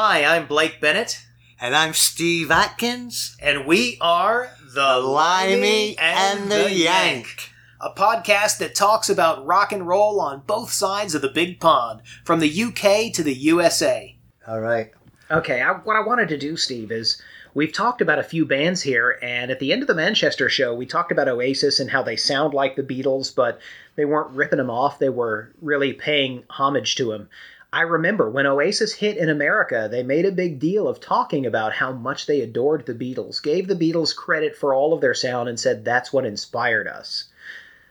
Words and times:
Hi, 0.00 0.24
I'm 0.24 0.46
Blake 0.46 0.80
Bennett, 0.80 1.26
And 1.60 1.74
I'm 1.74 1.92
Steve 1.92 2.52
Atkins, 2.52 3.36
and 3.42 3.66
we 3.66 3.98
are 4.00 4.48
the 4.72 5.00
Limey 5.00 5.98
and 5.98 6.52
the 6.52 6.72
Yank. 6.72 7.50
a 7.80 7.90
podcast 7.90 8.58
that 8.58 8.76
talks 8.76 9.10
about 9.10 9.44
rock 9.44 9.72
and 9.72 9.88
roll 9.88 10.20
on 10.20 10.44
both 10.46 10.70
sides 10.70 11.16
of 11.16 11.22
the 11.22 11.28
big 11.28 11.58
pond, 11.58 12.02
from 12.22 12.38
the 12.38 12.62
UK 12.62 13.12
to 13.12 13.24
the 13.24 13.34
USA. 13.34 14.16
All 14.46 14.60
right. 14.60 14.92
Okay, 15.32 15.60
I, 15.60 15.72
what 15.72 15.96
I 15.96 16.06
wanted 16.06 16.28
to 16.28 16.38
do, 16.38 16.56
Steve, 16.56 16.92
is 16.92 17.20
we've 17.54 17.72
talked 17.72 18.00
about 18.00 18.20
a 18.20 18.22
few 18.22 18.46
bands 18.46 18.80
here, 18.82 19.18
and 19.20 19.50
at 19.50 19.58
the 19.58 19.72
end 19.72 19.82
of 19.82 19.88
the 19.88 19.96
Manchester 19.96 20.48
show, 20.48 20.72
we 20.76 20.86
talked 20.86 21.10
about 21.10 21.26
Oasis 21.26 21.80
and 21.80 21.90
how 21.90 22.04
they 22.04 22.14
sound 22.14 22.54
like 22.54 22.76
the 22.76 22.84
Beatles, 22.84 23.34
but 23.34 23.58
they 23.96 24.04
weren't 24.04 24.30
ripping 24.30 24.58
them 24.58 24.70
off. 24.70 25.00
They 25.00 25.08
were 25.08 25.50
really 25.60 25.92
paying 25.92 26.44
homage 26.50 26.94
to 26.94 27.10
them. 27.10 27.28
I 27.70 27.82
remember 27.82 28.30
when 28.30 28.46
Oasis 28.46 28.94
hit 28.94 29.18
in 29.18 29.28
America, 29.28 29.88
they 29.90 30.02
made 30.02 30.24
a 30.24 30.32
big 30.32 30.58
deal 30.58 30.88
of 30.88 31.00
talking 31.00 31.44
about 31.44 31.74
how 31.74 31.92
much 31.92 32.24
they 32.24 32.40
adored 32.40 32.86
the 32.86 32.94
Beatles, 32.94 33.42
gave 33.42 33.68
the 33.68 33.74
Beatles 33.74 34.16
credit 34.16 34.56
for 34.56 34.72
all 34.72 34.94
of 34.94 35.02
their 35.02 35.12
sound, 35.12 35.50
and 35.50 35.60
said 35.60 35.84
that's 35.84 36.10
what 36.10 36.24
inspired 36.24 36.88
us. 36.88 37.24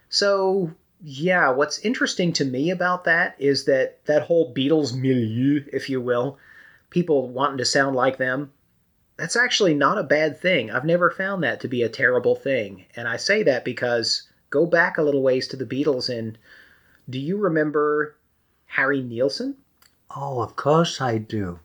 So, 0.10 0.72
yeah, 1.04 1.52
what's 1.52 1.78
interesting 1.80 2.34
to 2.34 2.46
me 2.46 2.72
about 2.72 3.04
that 3.04 3.36
is 3.38 3.66
that 3.66 4.04
that 4.06 4.24
whole 4.24 4.52
Beatles 4.52 4.96
milieu, 4.96 5.64
if 5.72 5.92
you 5.92 6.02
will, 6.02 6.40
people 6.90 7.30
wanting 7.30 7.60
to 7.60 7.66
sound 7.66 7.96
like 7.96 8.18
them, 8.18 8.52
that's 9.16 9.36
actually 9.36 9.76
not 9.76 10.00
a 10.00 10.04
bad 10.04 10.40
thing. 10.40 10.72
I've 10.72 10.86
never 10.86 11.12
found 11.12 11.44
that 11.44 11.60
to 11.62 11.68
be 11.68 11.84
a 11.84 11.90
terrible 11.90 12.36
thing. 12.36 12.86
And 12.96 13.08
I 13.08 13.18
say 13.18 13.44
that 13.44 13.64
because 13.64 14.24
go 14.50 14.66
back 14.66 14.98
a 14.98 15.04
little 15.04 15.22
ways 15.22 15.48
to 15.50 15.56
the 15.56 15.66
Beatles 15.66 16.10
and 16.10 16.36
do 17.08 17.20
you 17.20 17.38
remember 17.38 18.16
Harry 18.66 19.04
Nilsson? 19.04 19.56
Oh, 20.16 20.42
of 20.42 20.56
course 20.56 21.02
I 21.02 21.18
do. 21.18 21.60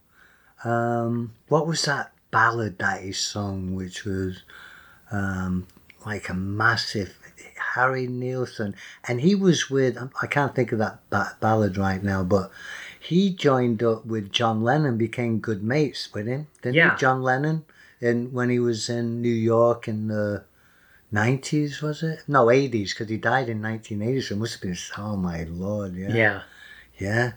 Um, 0.64 1.32
what 1.48 1.66
was 1.66 1.84
that 1.84 2.12
ballad 2.30 2.78
that 2.78 3.02
he 3.02 3.12
sung, 3.12 3.74
which 3.74 4.04
was 4.04 4.42
um, 5.10 5.66
like 6.06 6.28
a 6.28 6.34
massive 6.34 7.18
Harry 7.74 8.06
Nilsson, 8.06 8.74
and 9.08 9.20
he 9.20 9.34
was 9.34 9.70
with 9.70 9.96
I 10.20 10.26
can't 10.26 10.54
think 10.54 10.72
of 10.72 10.78
that 10.78 10.98
ba- 11.10 11.36
ballad 11.40 11.76
right 11.76 12.02
now, 12.02 12.22
but 12.22 12.50
he 12.98 13.30
joined 13.30 13.82
up 13.82 14.04
with 14.06 14.30
John 14.30 14.62
Lennon, 14.62 14.96
became 14.98 15.38
good 15.38 15.62
mates 15.64 16.08
with 16.14 16.26
him, 16.26 16.46
didn't 16.62 16.74
Yeah. 16.76 16.94
he? 16.94 17.00
John 17.00 17.22
Lennon, 17.22 17.64
and 18.00 18.32
when 18.32 18.50
he 18.50 18.58
was 18.58 18.88
in 18.88 19.20
New 19.22 19.34
York 19.34 19.88
in 19.88 20.08
the 20.08 20.44
nineties, 21.10 21.82
was 21.82 22.02
it? 22.02 22.20
No, 22.28 22.50
eighties, 22.50 22.92
because 22.94 23.08
he 23.08 23.16
died 23.16 23.48
in 23.48 23.60
nineteen 23.60 24.02
eighty. 24.02 24.20
So 24.20 24.34
it 24.34 24.38
must 24.38 24.54
have 24.54 24.62
been. 24.62 24.76
Oh 24.98 25.16
my 25.16 25.44
lord, 25.44 25.94
yeah. 25.96 26.14
Yeah. 26.14 26.42
Yeah. 26.98 27.32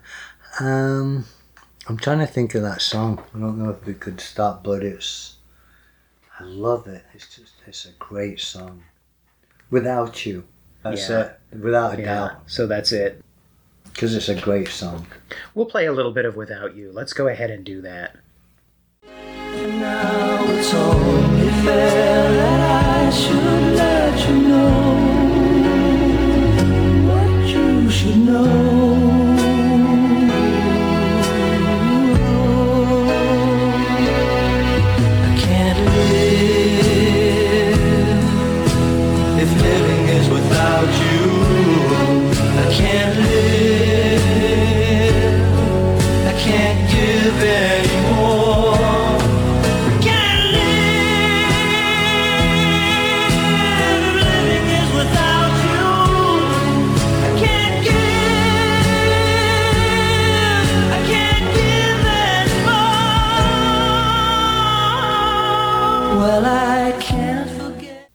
Um, 0.60 1.26
I'm 1.88 1.98
trying 1.98 2.20
to 2.20 2.28
think 2.28 2.56
of 2.56 2.62
that 2.62 2.82
song. 2.82 3.24
I 3.34 3.40
don't 3.40 3.58
know 3.58 3.70
if 3.72 3.86
we 3.86 3.94
could 3.94 4.20
start, 4.22 4.64
but 4.64 4.84
it's. 4.84 5.36
I 6.40 6.44
love 6.44 6.88
it. 6.88 7.04
It's 7.14 7.34
just, 7.36 7.54
it's 7.66 7.86
a 7.86 7.92
great 8.00 8.40
song. 8.40 8.84
Without 9.70 10.26
you. 10.26 10.46
That's 10.84 11.10
Yeah. 11.10 11.22
it. 11.52 11.58
Without 11.60 11.98
a 11.98 12.02
Yeah. 12.02 12.06
doubt. 12.06 12.42
So 12.48 12.68
that's 12.68 12.92
it. 12.92 13.24
Because 13.86 14.14
it's 14.16 14.28
a 14.30 14.36
great 14.36 14.68
song. 14.68 15.08
We'll 15.54 15.66
play 15.66 15.86
a 15.86 15.94
little 15.94 16.12
bit 16.12 16.26
of 16.26 16.36
Without 16.36 16.76
You. 16.76 16.92
Let's 16.92 17.14
go 17.14 17.28
ahead 17.28 17.50
and 17.50 17.64
do 17.66 17.82
that. 17.82 18.18
Now 19.06 20.44
it's 20.50 20.74
only 20.74 21.50
fair 21.64 22.32
that 22.34 23.06
I 23.08 23.10
should 23.10 23.76
let 23.76 24.30
you 24.30 24.36
know 24.48 24.85
I 66.68 66.92
can't 67.00 67.50
forget. 67.52 68.10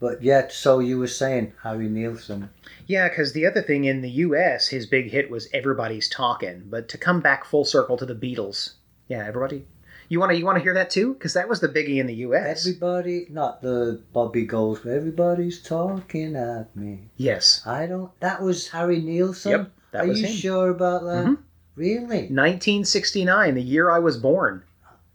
But 0.00 0.22
yet, 0.22 0.52
so 0.52 0.78
you 0.78 0.96
were 0.98 1.08
saying, 1.08 1.54
Harry 1.64 1.88
Nilsson. 1.88 2.50
Yeah, 2.86 3.08
because 3.08 3.32
the 3.32 3.46
other 3.46 3.62
thing 3.62 3.84
in 3.84 4.00
the 4.00 4.10
U.S., 4.10 4.68
his 4.68 4.86
big 4.86 5.10
hit 5.10 5.28
was 5.28 5.48
"Everybody's 5.52 6.08
Talking," 6.08 6.62
but 6.66 6.88
to 6.90 6.96
come 6.98 7.20
back 7.20 7.44
full 7.44 7.64
circle 7.64 7.96
to 7.96 8.06
the 8.06 8.14
Beatles, 8.14 8.74
yeah, 9.08 9.26
everybody, 9.26 9.66
you 10.08 10.20
want 10.20 10.30
to 10.30 10.38
you 10.38 10.44
want 10.44 10.56
to 10.56 10.62
hear 10.62 10.74
that 10.74 10.90
too? 10.90 11.14
Because 11.14 11.34
that 11.34 11.48
was 11.48 11.58
the 11.60 11.68
biggie 11.68 11.98
in 11.98 12.06
the 12.06 12.14
U.S. 12.30 12.64
Everybody, 12.64 13.26
not 13.28 13.60
the 13.60 14.00
Bobby 14.12 14.46
Gold, 14.46 14.80
but 14.84 14.92
everybody's 14.92 15.60
talking 15.60 16.36
at 16.36 16.74
me. 16.76 17.08
yes, 17.16 17.62
I 17.66 17.86
don't. 17.86 18.12
That 18.20 18.40
was 18.40 18.68
Harry 18.68 19.00
Nilsson? 19.00 19.50
Yep, 19.50 19.70
that 19.90 20.04
Are 20.04 20.06
was 20.08 20.20
you 20.20 20.28
him. 20.28 20.32
sure 20.32 20.68
about 20.70 21.02
that? 21.02 21.26
Mhm. 21.26 21.38
Really? 21.74 22.28
1969, 22.28 23.54
the 23.54 23.62
year 23.62 23.90
I 23.90 23.98
was 23.98 24.16
born. 24.16 24.62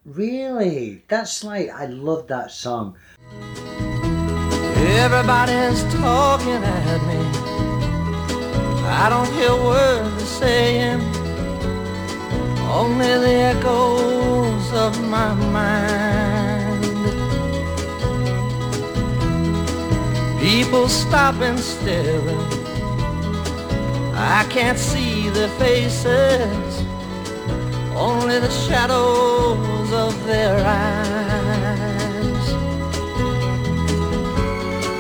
Really? 0.06 1.04
That's 1.08 1.46
like, 1.46 1.70
I 1.70 1.86
love 1.86 2.28
that 2.28 2.52
song. 2.52 2.98
Everybody's 4.76 5.82
talking 5.96 6.62
at 6.62 7.02
me. 7.08 7.20
I 8.86 9.08
don't 9.10 9.32
hear 9.32 9.56
words 9.56 10.18
they're 10.18 10.26
saying, 10.26 11.02
only 12.70 13.08
the 13.26 13.36
echoes 13.56 14.74
of 14.74 15.02
my 15.10 15.34
mind. 15.34 16.84
People 20.42 20.90
stop 20.90 21.36
and 21.36 21.58
staring. 21.58 22.38
I 24.14 24.46
can't 24.50 24.78
see 24.78 25.30
their 25.30 25.48
faces, 25.60 26.73
only 27.96 28.40
the 28.40 28.50
shadows 28.50 29.92
of 29.92 30.26
their 30.26 30.58
eyes. 30.66 31.84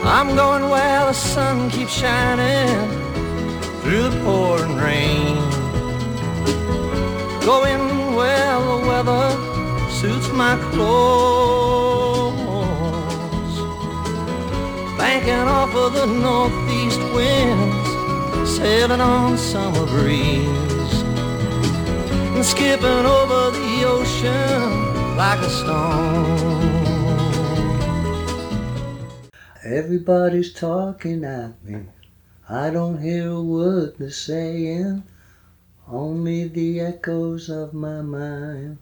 I'm 0.05 0.35
going 0.35 0.69
where 0.69 1.05
the 1.05 1.13
sun 1.13 1.69
keeps 1.69 1.93
shining 1.93 2.89
through 3.81 4.09
the 4.09 4.21
pouring 4.23 4.77
rain. 4.77 5.37
Going 7.41 8.15
where 8.15 8.59
the 8.59 8.77
weather 8.87 9.31
suits 9.89 10.29
my 10.31 10.55
clothes. 10.71 12.33
Banking 14.97 15.47
off 15.47 15.73
of 15.75 15.93
the 15.93 16.05
northeast 16.05 17.01
winds, 17.15 18.49
sailing 18.57 19.01
on 19.01 19.37
summer 19.37 19.85
breeze. 19.85 20.72
And 22.43 22.49
skipping 22.49 22.83
over 23.05 23.51
the 23.51 23.83
ocean 23.87 25.15
like 25.15 25.39
a 25.39 25.49
stone. 25.49 26.73
Everybody's 29.63 30.51
talking 30.51 31.23
at 31.23 31.63
me. 31.63 31.83
I 32.49 32.69
don't 32.69 33.01
hear 33.01 33.29
a 33.31 33.41
word 33.41 33.93
they're 33.97 34.09
saying. 34.09 35.03
Only 35.89 36.49
the 36.49 36.81
echoes 36.81 37.49
of 37.49 37.73
my 37.73 38.01
mind. 38.01 38.77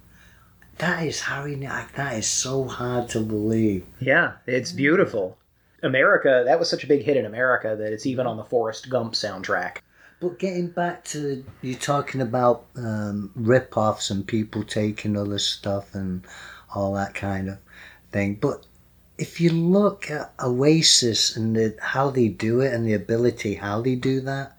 That 0.79 1.05
is 1.05 1.19
Harry. 1.21 1.55
Ni- 1.55 1.67
That 1.67 2.17
is 2.17 2.25
so 2.25 2.63
hard 2.67 3.09
to 3.09 3.19
believe. 3.19 3.85
Yeah, 3.99 4.37
it's 4.47 4.71
beautiful. 4.71 5.37
America, 5.83 6.41
that 6.47 6.57
was 6.57 6.67
such 6.67 6.83
a 6.83 6.87
big 6.87 7.03
hit 7.03 7.15
in 7.15 7.27
America 7.27 7.75
that 7.77 7.93
it's 7.93 8.07
even 8.07 8.25
on 8.25 8.37
the 8.37 8.43
Forrest 8.43 8.89
Gump 8.89 9.13
soundtrack. 9.13 9.81
But 10.21 10.37
getting 10.37 10.67
back 10.67 11.03
to 11.05 11.43
you 11.63 11.73
talking 11.73 12.21
about 12.21 12.65
um, 12.75 13.31
rip-offs 13.35 14.11
and 14.11 14.25
people 14.25 14.63
taking 14.63 15.17
other 15.17 15.39
stuff 15.39 15.95
and 15.95 16.23
all 16.75 16.93
that 16.93 17.15
kind 17.15 17.49
of 17.49 17.57
thing. 18.11 18.35
But 18.35 18.67
if 19.17 19.41
you 19.41 19.49
look 19.49 20.11
at 20.11 20.31
Oasis 20.39 21.35
and 21.35 21.55
the, 21.55 21.75
how 21.81 22.11
they 22.11 22.27
do 22.27 22.61
it 22.61 22.71
and 22.71 22.87
the 22.87 22.93
ability 22.93 23.55
how 23.55 23.81
they 23.81 23.95
do 23.95 24.21
that, 24.21 24.55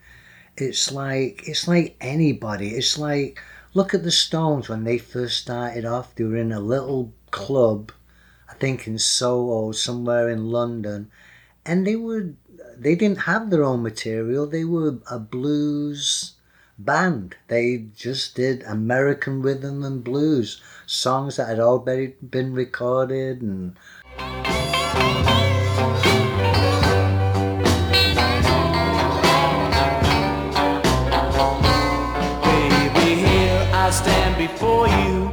it's 0.56 0.90
like 0.90 1.46
it's 1.46 1.68
like 1.68 1.96
anybody. 2.00 2.70
It's 2.70 2.98
like 2.98 3.40
look 3.72 3.94
at 3.94 4.02
the 4.02 4.10
Stones 4.10 4.68
when 4.68 4.82
they 4.82 4.98
first 4.98 5.38
started 5.38 5.84
off. 5.84 6.14
They 6.16 6.24
were 6.24 6.36
in 6.36 6.50
a 6.50 6.58
little 6.58 7.12
club, 7.30 7.92
I 8.48 8.54
think 8.54 8.88
in 8.88 8.98
Soho, 8.98 9.70
somewhere 9.70 10.28
in 10.28 10.50
London, 10.50 11.10
and 11.64 11.86
they 11.86 11.96
were 11.96 12.34
they 12.78 12.94
didn't 12.94 13.22
have 13.22 13.50
their 13.50 13.64
own 13.64 13.82
material. 13.82 14.46
They 14.46 14.64
were 14.64 14.98
a 15.10 15.18
blues 15.18 16.34
band. 16.78 17.36
They 17.48 17.86
just 17.96 18.34
did 18.34 18.62
American 18.62 19.42
rhythm 19.42 19.84
and 19.84 20.02
blues 20.02 20.60
songs 20.86 21.36
that 21.36 21.48
had 21.48 21.60
already 21.60 22.14
been 22.22 22.52
recorded 22.52 23.40
and 23.42 23.76
before 34.48 34.88
you 34.88 35.32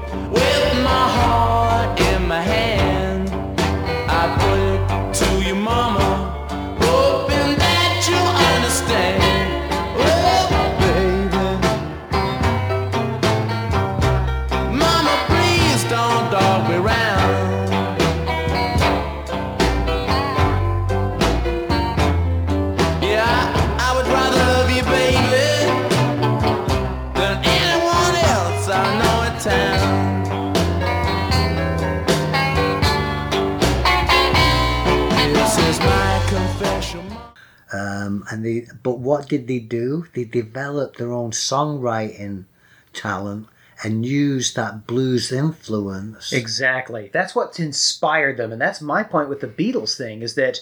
they 38.61 38.67
but 38.83 38.99
what 38.99 39.29
did 39.29 39.47
they 39.47 39.59
do? 39.59 40.05
They 40.13 40.25
developed 40.25 40.97
their 40.97 41.11
own 41.11 41.31
songwriting 41.31 42.45
talent 42.93 43.47
and 43.83 44.05
used 44.05 44.55
that 44.55 44.85
blues 44.85 45.31
influence. 45.31 46.33
Exactly. 46.33 47.09
That's 47.13 47.33
what's 47.33 47.59
inspired 47.59 48.37
them, 48.37 48.51
and 48.51 48.61
that's 48.61 48.81
my 48.81 49.03
point 49.03 49.29
with 49.29 49.39
the 49.39 49.47
Beatles 49.47 49.97
thing 49.97 50.21
is 50.21 50.35
that 50.35 50.59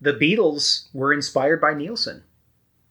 the 0.00 0.12
Beatles 0.12 0.88
were 0.92 1.12
inspired 1.12 1.60
by 1.60 1.74
Nilsson. 1.74 2.24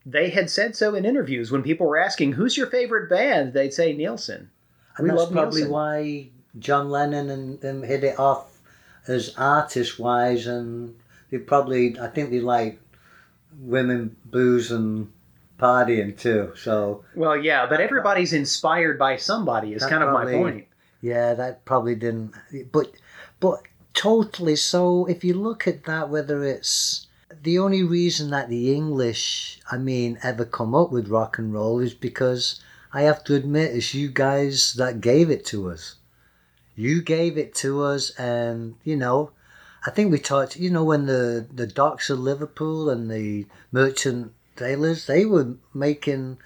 They 0.05 0.29
had 0.29 0.49
said 0.49 0.75
so 0.75 0.95
in 0.95 1.05
interviews 1.05 1.51
when 1.51 1.63
people 1.63 1.85
were 1.85 1.99
asking, 1.99 2.33
"Who's 2.33 2.57
your 2.57 2.67
favorite 2.67 3.09
band?" 3.09 3.53
They'd 3.53 3.73
say 3.73 3.93
Nilsson. 3.93 4.49
And 4.97 5.05
we 5.07 5.15
that's 5.15 5.31
probably 5.31 5.61
Nilsson. 5.61 5.71
why 5.71 6.29
John 6.57 6.89
Lennon 6.89 7.29
and 7.29 7.61
them 7.61 7.83
hit 7.83 8.03
it 8.03 8.17
off 8.17 8.59
as 9.07 9.35
artist 9.37 9.99
wise, 9.99 10.47
and 10.47 10.95
they 11.29 11.37
probably 11.37 11.99
I 11.99 12.07
think 12.07 12.31
they 12.31 12.39
like 12.39 12.79
women, 13.59 14.15
booze, 14.25 14.71
and 14.71 15.11
partying 15.59 16.17
too. 16.17 16.53
So 16.55 17.03
Well, 17.15 17.37
yeah, 17.37 17.67
but 17.67 17.79
everybody's 17.79 18.33
inspired 18.33 18.97
by 18.97 19.17
somebody. 19.17 19.73
Is 19.73 19.85
kind 19.85 20.03
of 20.03 20.11
my 20.11 20.25
point. 20.25 20.67
yeah, 21.01 21.33
that 21.33 21.65
probably 21.65 21.95
didn't. 21.95 22.33
But 22.71 22.91
but 23.39 23.61
totally. 23.93 24.55
So 24.55 25.05
if 25.05 25.23
you 25.23 25.33
look 25.33 25.67
at 25.67 25.83
that, 25.85 26.09
whether 26.09 26.43
it's 26.43 27.07
the 27.43 27.59
only 27.59 27.83
reason 27.83 28.29
that 28.31 28.49
the 28.49 28.73
English, 28.73 29.59
I 29.71 29.77
mean, 29.77 30.17
ever 30.23 30.45
come 30.45 30.75
up 30.75 30.91
with 30.91 31.09
rock 31.09 31.37
and 31.37 31.53
roll 31.53 31.79
is 31.79 31.93
because 31.93 32.59
I 32.93 33.03
have 33.03 33.23
to 33.25 33.35
admit 33.35 33.75
it's 33.75 33.93
you 33.93 34.09
guys 34.09 34.73
that 34.73 35.01
gave 35.01 35.29
it 35.29 35.45
to 35.47 35.69
us. 35.71 35.95
You 36.75 37.01
gave 37.01 37.37
it 37.37 37.53
to 37.55 37.83
us, 37.83 38.11
and 38.17 38.75
you 38.83 38.95
know, 38.95 39.31
I 39.85 39.89
think 39.89 40.11
we 40.11 40.19
talked. 40.19 40.57
You 40.57 40.69
know, 40.69 40.83
when 40.83 41.05
the 41.05 41.47
the 41.51 41.67
docks 41.67 42.09
of 42.09 42.19
Liverpool 42.19 42.89
and 42.89 43.09
the 43.09 43.45
merchant 43.71 44.33
sailors, 44.55 45.07
they 45.07 45.25
were 45.25 45.55
making. 45.73 46.37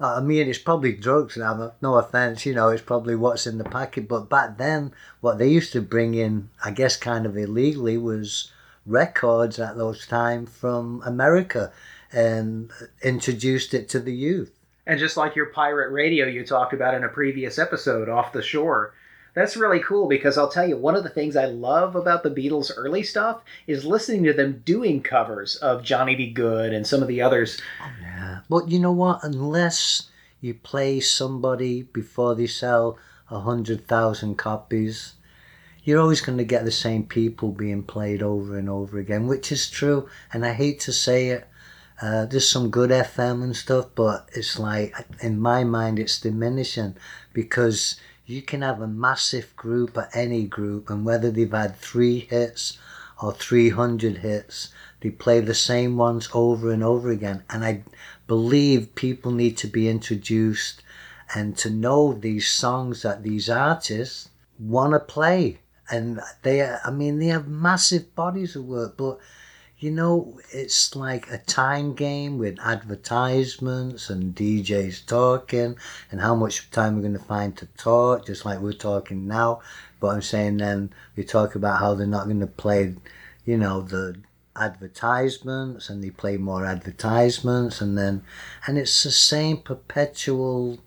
uh, 0.00 0.16
I 0.16 0.20
mean, 0.20 0.48
it's 0.48 0.58
probably 0.58 0.92
drugs 0.92 1.36
now. 1.36 1.72
No 1.82 1.94
offense, 1.96 2.46
you 2.46 2.54
know, 2.54 2.68
it's 2.70 2.82
probably 2.82 3.14
what's 3.14 3.46
in 3.46 3.58
the 3.58 3.64
packet. 3.64 4.08
But 4.08 4.30
back 4.30 4.56
then, 4.58 4.92
what 5.20 5.38
they 5.38 5.48
used 5.48 5.72
to 5.72 5.82
bring 5.82 6.14
in, 6.14 6.48
I 6.64 6.70
guess, 6.70 6.96
kind 6.96 7.26
of 7.26 7.36
illegally, 7.36 7.98
was 7.98 8.50
records 8.86 9.58
at 9.58 9.76
those 9.76 10.06
times 10.06 10.50
from 10.50 11.02
America, 11.04 11.70
and 12.12 12.70
introduced 13.02 13.74
it 13.74 13.88
to 13.90 14.00
the 14.00 14.14
youth. 14.14 14.52
And 14.86 14.98
just 14.98 15.16
like 15.16 15.36
your 15.36 15.46
pirate 15.46 15.92
radio 15.92 16.26
you 16.26 16.44
talked 16.44 16.72
about 16.72 16.94
in 16.94 17.04
a 17.04 17.08
previous 17.08 17.58
episode, 17.58 18.08
Off 18.08 18.32
the 18.32 18.42
Shore, 18.42 18.94
that's 19.34 19.56
really 19.56 19.80
cool 19.80 20.08
because 20.08 20.36
I'll 20.36 20.50
tell 20.50 20.68
you, 20.68 20.76
one 20.76 20.96
of 20.96 21.02
the 21.02 21.08
things 21.08 21.36
I 21.36 21.46
love 21.46 21.94
about 21.94 22.22
the 22.22 22.30
Beatles' 22.30 22.72
early 22.76 23.02
stuff 23.02 23.42
is 23.66 23.84
listening 23.84 24.24
to 24.24 24.32
them 24.32 24.62
doing 24.64 25.02
covers 25.02 25.56
of 25.56 25.84
Johnny 25.84 26.14
B. 26.14 26.30
Goode 26.30 26.72
and 26.72 26.86
some 26.86 27.02
of 27.02 27.08
the 27.08 27.22
others. 27.22 27.60
Yeah. 28.00 28.40
But 28.48 28.68
you 28.68 28.78
know 28.78 28.92
what? 28.92 29.20
Unless 29.22 30.10
you 30.40 30.54
play 30.54 31.00
somebody 31.00 31.82
before 31.82 32.34
they 32.34 32.46
sell 32.46 32.98
a 33.30 33.40
hundred 33.40 33.86
thousand 33.86 34.36
copies, 34.36 35.14
you're 35.84 36.00
always 36.00 36.20
going 36.20 36.38
to 36.38 36.44
get 36.44 36.64
the 36.64 36.70
same 36.70 37.04
people 37.06 37.52
being 37.52 37.82
played 37.82 38.22
over 38.22 38.58
and 38.58 38.68
over 38.68 38.98
again, 38.98 39.26
which 39.26 39.52
is 39.52 39.70
true. 39.70 40.08
And 40.32 40.44
I 40.44 40.52
hate 40.52 40.80
to 40.80 40.92
say 40.92 41.28
it. 41.28 41.46
Uh, 42.02 42.24
there's 42.24 42.48
some 42.48 42.70
good 42.70 42.90
FM 42.90 43.42
and 43.42 43.54
stuff, 43.54 43.86
but 43.94 44.28
it's 44.32 44.58
like, 44.58 44.94
in 45.20 45.38
my 45.38 45.64
mind, 45.64 45.98
it's 45.98 46.18
diminishing 46.18 46.96
because 47.34 48.00
you 48.30 48.42
can 48.42 48.62
have 48.62 48.80
a 48.80 48.86
massive 48.86 49.54
group 49.56 49.96
or 49.96 50.08
any 50.14 50.44
group, 50.44 50.88
and 50.88 51.04
whether 51.04 51.30
they've 51.30 51.50
had 51.50 51.76
three 51.76 52.20
hits 52.20 52.78
or 53.20 53.32
300 53.32 54.18
hits, 54.18 54.72
they 55.00 55.10
play 55.10 55.40
the 55.40 55.54
same 55.54 55.96
ones 55.96 56.28
over 56.32 56.70
and 56.72 56.84
over 56.84 57.10
again. 57.10 57.42
And 57.50 57.64
I 57.64 57.82
believe 58.26 58.94
people 58.94 59.32
need 59.32 59.56
to 59.58 59.66
be 59.66 59.88
introduced 59.88 60.82
and 61.34 61.56
to 61.58 61.70
know 61.70 62.12
these 62.12 62.48
songs 62.48 63.02
that 63.02 63.22
these 63.22 63.48
artists 63.48 64.30
want 64.58 64.92
to 64.92 65.00
play. 65.00 65.58
And 65.90 66.20
they, 66.42 66.62
I 66.62 66.90
mean, 66.90 67.18
they 67.18 67.26
have 67.26 67.48
massive 67.48 68.14
bodies 68.14 68.54
of 68.54 68.64
work, 68.64 68.96
but 68.96 69.18
you 69.80 69.90
know, 69.90 70.38
it's 70.52 70.94
like 70.94 71.30
a 71.30 71.38
time 71.38 71.94
game 71.94 72.36
with 72.36 72.60
advertisements 72.60 74.10
and 74.10 74.34
DJs 74.34 75.06
talking 75.06 75.76
and 76.10 76.20
how 76.20 76.34
much 76.34 76.70
time 76.70 76.96
we're 76.96 77.00
going 77.00 77.14
to 77.14 77.18
find 77.18 77.56
to 77.56 77.66
talk, 77.78 78.26
just 78.26 78.44
like 78.44 78.60
we're 78.60 78.74
talking 78.74 79.26
now. 79.26 79.62
But 79.98 80.08
I'm 80.08 80.22
saying 80.22 80.58
then 80.58 80.92
we 81.16 81.24
talk 81.24 81.54
about 81.54 81.80
how 81.80 81.94
they're 81.94 82.06
not 82.06 82.26
going 82.26 82.40
to 82.40 82.46
play, 82.46 82.94
you 83.46 83.56
know, 83.56 83.80
the 83.80 84.16
advertisements 84.54 85.88
and 85.88 86.04
they 86.04 86.10
play 86.10 86.36
more 86.36 86.66
advertisements 86.66 87.80
and 87.80 87.96
then, 87.96 88.22
and 88.66 88.76
it's 88.76 89.02
the 89.02 89.10
same 89.10 89.56
perpetual 89.56 90.78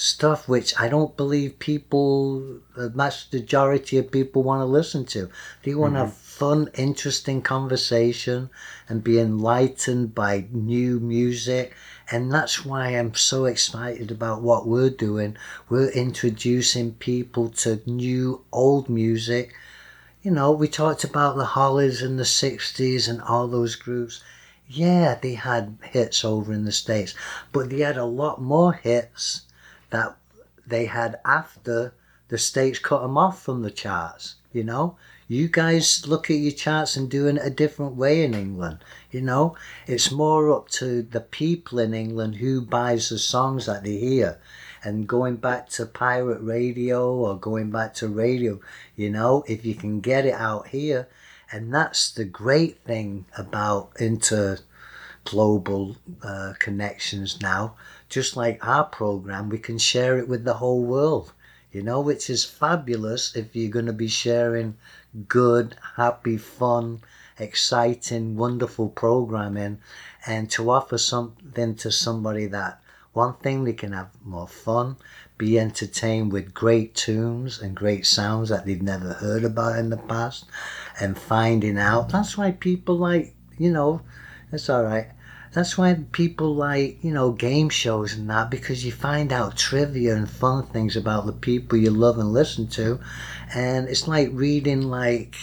stuff 0.00 0.48
which 0.48 0.72
I 0.78 0.88
don't 0.88 1.16
believe 1.16 1.58
people, 1.58 2.60
the 2.76 2.88
vast 2.88 3.32
majority 3.32 3.98
of 3.98 4.12
people 4.12 4.44
want 4.44 4.60
to 4.60 4.64
listen 4.64 5.04
to. 5.06 5.28
They 5.64 5.74
want 5.74 5.94
to 5.94 5.98
mm-hmm. 6.02 6.06
have 6.06 6.14
fun, 6.14 6.70
interesting 6.74 7.42
conversation 7.42 8.48
and 8.88 9.02
be 9.02 9.18
enlightened 9.18 10.14
by 10.14 10.46
new 10.52 11.00
music. 11.00 11.74
And 12.12 12.32
that's 12.32 12.64
why 12.64 12.90
I'm 12.90 13.16
so 13.16 13.46
excited 13.46 14.12
about 14.12 14.40
what 14.40 14.68
we're 14.68 14.88
doing. 14.88 15.36
We're 15.68 15.90
introducing 15.90 16.92
people 16.94 17.48
to 17.62 17.82
new 17.84 18.44
old 18.52 18.88
music. 18.88 19.52
You 20.22 20.30
know, 20.30 20.52
we 20.52 20.68
talked 20.68 21.02
about 21.02 21.36
the 21.36 21.44
Hollies 21.44 22.02
in 22.02 22.18
the 22.18 22.22
60s 22.22 23.08
and 23.08 23.20
all 23.20 23.48
those 23.48 23.74
groups. 23.74 24.22
Yeah, 24.68 25.18
they 25.20 25.34
had 25.34 25.76
hits 25.82 26.24
over 26.24 26.52
in 26.52 26.66
the 26.66 26.72
States, 26.72 27.14
but 27.50 27.68
they 27.68 27.80
had 27.80 27.96
a 27.96 28.04
lot 28.04 28.40
more 28.40 28.74
hits 28.74 29.42
that 29.90 30.16
they 30.66 30.86
had 30.86 31.18
after 31.24 31.94
the 32.28 32.38
states 32.38 32.78
cut 32.78 33.02
them 33.02 33.16
off 33.16 33.42
from 33.42 33.62
the 33.62 33.70
charts. 33.70 34.36
You 34.52 34.64
know, 34.64 34.96
you 35.28 35.48
guys 35.48 36.06
look 36.06 36.30
at 36.30 36.38
your 36.38 36.52
charts 36.52 36.96
and 36.96 37.10
doing 37.10 37.36
it 37.36 37.46
a 37.46 37.50
different 37.50 37.96
way 37.96 38.24
in 38.24 38.34
England. 38.34 38.78
You 39.10 39.20
know, 39.20 39.56
it's 39.86 40.10
more 40.10 40.50
up 40.50 40.68
to 40.70 41.02
the 41.02 41.20
people 41.20 41.78
in 41.78 41.92
England 41.92 42.36
who 42.36 42.62
buys 42.62 43.08
the 43.08 43.18
songs 43.18 43.66
that 43.66 43.84
they 43.84 43.98
hear. 43.98 44.38
And 44.82 45.08
going 45.08 45.36
back 45.36 45.68
to 45.70 45.86
pirate 45.86 46.40
radio 46.40 47.12
or 47.12 47.38
going 47.38 47.70
back 47.70 47.94
to 47.94 48.08
radio, 48.08 48.60
you 48.96 49.10
know, 49.10 49.44
if 49.46 49.66
you 49.66 49.74
can 49.74 50.00
get 50.00 50.24
it 50.24 50.34
out 50.34 50.68
here, 50.68 51.08
and 51.50 51.74
that's 51.74 52.10
the 52.10 52.24
great 52.24 52.78
thing 52.84 53.26
about 53.36 53.92
inter 53.98 54.58
global 55.28 55.96
uh, 56.22 56.54
connections 56.58 57.40
now. 57.42 57.74
Just 58.08 58.36
like 58.36 58.66
our 58.66 58.84
program, 58.84 59.50
we 59.50 59.58
can 59.58 59.78
share 59.78 60.18
it 60.18 60.28
with 60.28 60.44
the 60.44 60.54
whole 60.54 60.82
world, 60.82 61.32
you 61.70 61.82
know, 61.82 62.00
which 62.00 62.30
is 62.30 62.44
fabulous 62.44 63.36
if 63.36 63.54
you're 63.54 63.70
going 63.70 63.86
to 63.86 63.92
be 63.92 64.08
sharing 64.08 64.76
good, 65.28 65.76
happy, 65.96 66.38
fun, 66.38 67.00
exciting, 67.38 68.36
wonderful 68.36 68.88
programming 68.88 69.78
and 70.26 70.50
to 70.50 70.70
offer 70.70 70.98
something 70.98 71.74
to 71.74 71.90
somebody 71.92 72.46
that 72.46 72.80
one 73.12 73.34
thing 73.34 73.64
they 73.64 73.72
can 73.72 73.92
have 73.92 74.10
more 74.24 74.48
fun, 74.48 74.96
be 75.36 75.58
entertained 75.58 76.32
with 76.32 76.54
great 76.54 76.94
tunes 76.94 77.60
and 77.60 77.74
great 77.74 78.06
sounds 78.06 78.48
that 78.48 78.64
they've 78.64 78.82
never 78.82 79.12
heard 79.14 79.44
about 79.44 79.78
in 79.78 79.90
the 79.90 79.96
past 79.96 80.44
and 81.00 81.18
finding 81.18 81.78
out. 81.78 82.10
That's 82.10 82.36
why 82.38 82.52
people 82.52 82.96
like, 82.96 83.34
you 83.58 83.70
know, 83.72 84.02
it's 84.52 84.68
all 84.68 84.84
right. 84.84 85.08
That's 85.54 85.78
why 85.78 85.98
people 86.12 86.54
like, 86.54 87.02
you 87.02 87.10
know, 87.10 87.32
game 87.32 87.70
shows 87.70 88.14
and 88.14 88.28
that 88.28 88.50
because 88.50 88.84
you 88.84 88.92
find 88.92 89.32
out 89.32 89.56
trivia 89.56 90.14
and 90.14 90.28
fun 90.28 90.66
things 90.66 90.94
about 90.94 91.24
the 91.24 91.32
people 91.32 91.78
you 91.78 91.90
love 91.90 92.18
and 92.18 92.32
listen 92.32 92.66
to. 92.68 93.00
And 93.54 93.88
it's 93.88 94.06
like 94.06 94.28
reading 94.32 94.82
like 94.82 95.36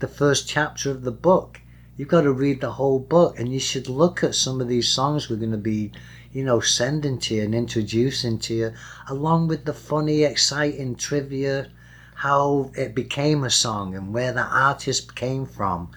the 0.00 0.08
first 0.08 0.48
chapter 0.48 0.90
of 0.90 1.02
the 1.02 1.12
book. 1.12 1.60
You've 1.96 2.08
got 2.08 2.22
to 2.22 2.32
read 2.32 2.60
the 2.60 2.72
whole 2.72 2.98
book 2.98 3.38
and 3.38 3.52
you 3.52 3.60
should 3.60 3.88
look 3.88 4.24
at 4.24 4.34
some 4.34 4.60
of 4.60 4.66
these 4.66 4.88
songs 4.88 5.30
we're 5.30 5.36
going 5.36 5.52
to 5.52 5.58
be, 5.58 5.92
you 6.32 6.42
know, 6.42 6.58
sending 6.58 7.18
to 7.20 7.34
you 7.36 7.42
and 7.42 7.54
introducing 7.54 8.40
to 8.40 8.54
you, 8.54 8.72
along 9.08 9.46
with 9.46 9.64
the 9.64 9.74
funny, 9.74 10.24
exciting 10.24 10.96
trivia, 10.96 11.68
how 12.16 12.72
it 12.74 12.96
became 12.96 13.44
a 13.44 13.50
song 13.50 13.94
and 13.94 14.12
where 14.12 14.32
the 14.32 14.42
artist 14.42 15.14
came 15.14 15.46
from 15.46 15.90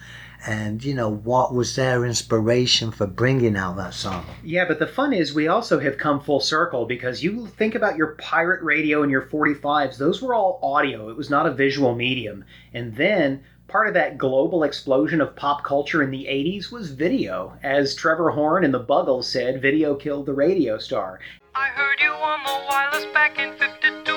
and 0.46 0.84
you 0.84 0.94
know 0.94 1.10
what 1.10 1.52
was 1.54 1.74
their 1.74 2.04
inspiration 2.04 2.90
for 2.90 3.06
bringing 3.06 3.56
out 3.56 3.76
that 3.76 3.94
song 3.94 4.24
Yeah, 4.44 4.64
but 4.66 4.78
the 4.78 4.86
fun 4.86 5.12
is 5.12 5.34
we 5.34 5.48
also 5.48 5.78
have 5.80 5.98
come 5.98 6.20
full 6.20 6.40
circle 6.40 6.86
because 6.86 7.22
you 7.22 7.46
think 7.46 7.74
about 7.74 7.96
your 7.96 8.14
pirate 8.18 8.62
radio 8.62 9.02
and 9.02 9.10
your 9.10 9.22
45s, 9.22 9.98
those 9.98 10.22
were 10.22 10.34
all 10.34 10.60
audio. 10.62 11.08
It 11.08 11.16
was 11.16 11.30
not 11.30 11.46
a 11.46 11.52
visual 11.52 11.94
medium. 11.94 12.44
And 12.72 12.94
then 12.96 13.42
part 13.68 13.88
of 13.88 13.94
that 13.94 14.18
global 14.18 14.62
explosion 14.62 15.20
of 15.20 15.34
pop 15.36 15.64
culture 15.64 16.02
in 16.02 16.10
the 16.10 16.24
80s 16.24 16.70
was 16.70 16.90
video. 16.90 17.56
As 17.62 17.94
Trevor 17.94 18.30
Horn 18.30 18.64
in 18.64 18.72
the 18.72 18.80
Buggles 18.80 19.24
said, 19.24 19.60
video 19.60 19.94
killed 19.94 20.26
the 20.26 20.32
radio 20.32 20.78
star. 20.78 21.20
I 21.54 21.68
heard 21.68 22.00
you 22.00 22.10
on 22.10 22.42
the 22.44 22.66
wireless 22.68 23.06
back 23.12 23.38
in 23.38 23.52
52. 23.54 24.12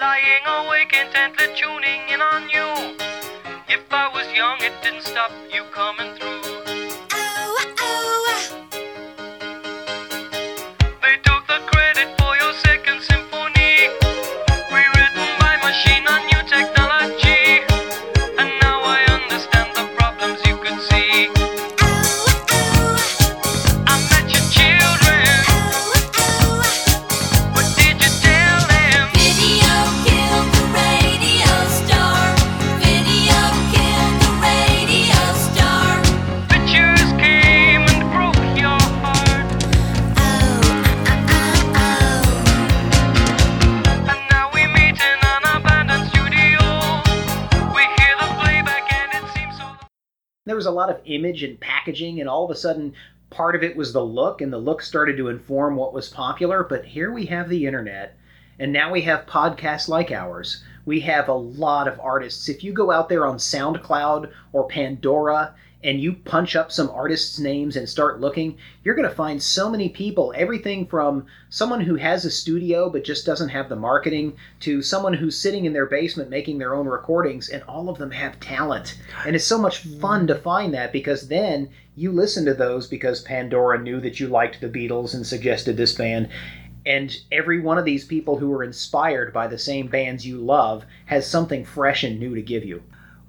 Lying 0.00 0.44
awake 0.46 0.94
intently 0.94 1.46
tuning 1.56 2.08
in 2.10 2.20
on 2.20 2.48
you. 2.50 3.13
If 3.66 3.90
I 3.90 4.08
was 4.12 4.30
young, 4.36 4.60
it 4.60 4.72
didn't 4.82 5.04
stop 5.04 5.30
you 5.50 5.64
coming 5.72 6.14
through. 6.16 6.33
Lot 50.74 50.90
of 50.90 51.00
image 51.04 51.42
and 51.42 51.58
packaging, 51.60 52.20
and 52.20 52.28
all 52.28 52.44
of 52.44 52.50
a 52.50 52.56
sudden, 52.56 52.94
part 53.30 53.56
of 53.56 53.62
it 53.62 53.76
was 53.76 53.92
the 53.92 54.04
look, 54.04 54.40
and 54.40 54.52
the 54.52 54.58
look 54.58 54.82
started 54.82 55.16
to 55.16 55.28
inform 55.28 55.76
what 55.76 55.94
was 55.94 56.08
popular. 56.08 56.62
But 56.62 56.84
here 56.84 57.12
we 57.12 57.26
have 57.26 57.48
the 57.48 57.66
internet, 57.66 58.16
and 58.58 58.72
now 58.72 58.92
we 58.92 59.02
have 59.02 59.26
podcasts 59.26 59.88
like 59.88 60.10
ours. 60.10 60.62
We 60.86 61.00
have 61.00 61.28
a 61.28 61.34
lot 61.34 61.88
of 61.88 61.98
artists. 62.00 62.48
If 62.48 62.62
you 62.62 62.72
go 62.72 62.90
out 62.90 63.08
there 63.08 63.26
on 63.26 63.38
SoundCloud 63.38 64.30
or 64.52 64.68
Pandora 64.68 65.54
and 65.84 66.00
you 66.00 66.14
punch 66.14 66.56
up 66.56 66.72
some 66.72 66.88
artists' 66.90 67.38
names 67.38 67.76
and 67.76 67.86
start 67.86 68.18
looking, 68.18 68.56
you're 68.82 68.94
going 68.94 69.08
to 69.08 69.14
find 69.14 69.40
so 69.40 69.70
many 69.70 69.90
people. 69.90 70.32
Everything 70.34 70.86
from 70.86 71.26
someone 71.50 71.82
who 71.82 71.96
has 71.96 72.24
a 72.24 72.30
studio 72.30 72.88
but 72.88 73.04
just 73.04 73.26
doesn't 73.26 73.50
have 73.50 73.68
the 73.68 73.76
marketing 73.76 74.34
to 74.60 74.80
someone 74.80 75.12
who's 75.12 75.38
sitting 75.38 75.66
in 75.66 75.74
their 75.74 75.84
basement 75.84 76.30
making 76.30 76.56
their 76.56 76.74
own 76.74 76.86
recordings, 76.86 77.50
and 77.50 77.62
all 77.64 77.90
of 77.90 77.98
them 77.98 78.10
have 78.10 78.40
talent. 78.40 78.98
And 79.26 79.36
it's 79.36 79.44
so 79.44 79.58
much 79.58 79.80
fun 80.00 80.26
to 80.28 80.34
find 80.34 80.72
that 80.72 80.90
because 80.90 81.28
then 81.28 81.68
you 81.94 82.10
listen 82.10 82.46
to 82.46 82.54
those 82.54 82.86
because 82.86 83.20
Pandora 83.20 83.78
knew 83.78 84.00
that 84.00 84.18
you 84.18 84.28
liked 84.28 84.62
the 84.62 84.70
Beatles 84.70 85.12
and 85.12 85.26
suggested 85.26 85.76
this 85.76 85.94
band. 85.94 86.30
And 86.86 87.14
every 87.30 87.60
one 87.60 87.76
of 87.76 87.84
these 87.84 88.06
people 88.06 88.38
who 88.38 88.52
are 88.54 88.64
inspired 88.64 89.34
by 89.34 89.48
the 89.48 89.58
same 89.58 89.88
bands 89.88 90.26
you 90.26 90.38
love 90.38 90.84
has 91.06 91.26
something 91.26 91.64
fresh 91.64 92.04
and 92.04 92.18
new 92.18 92.34
to 92.34 92.42
give 92.42 92.64
you. 92.64 92.82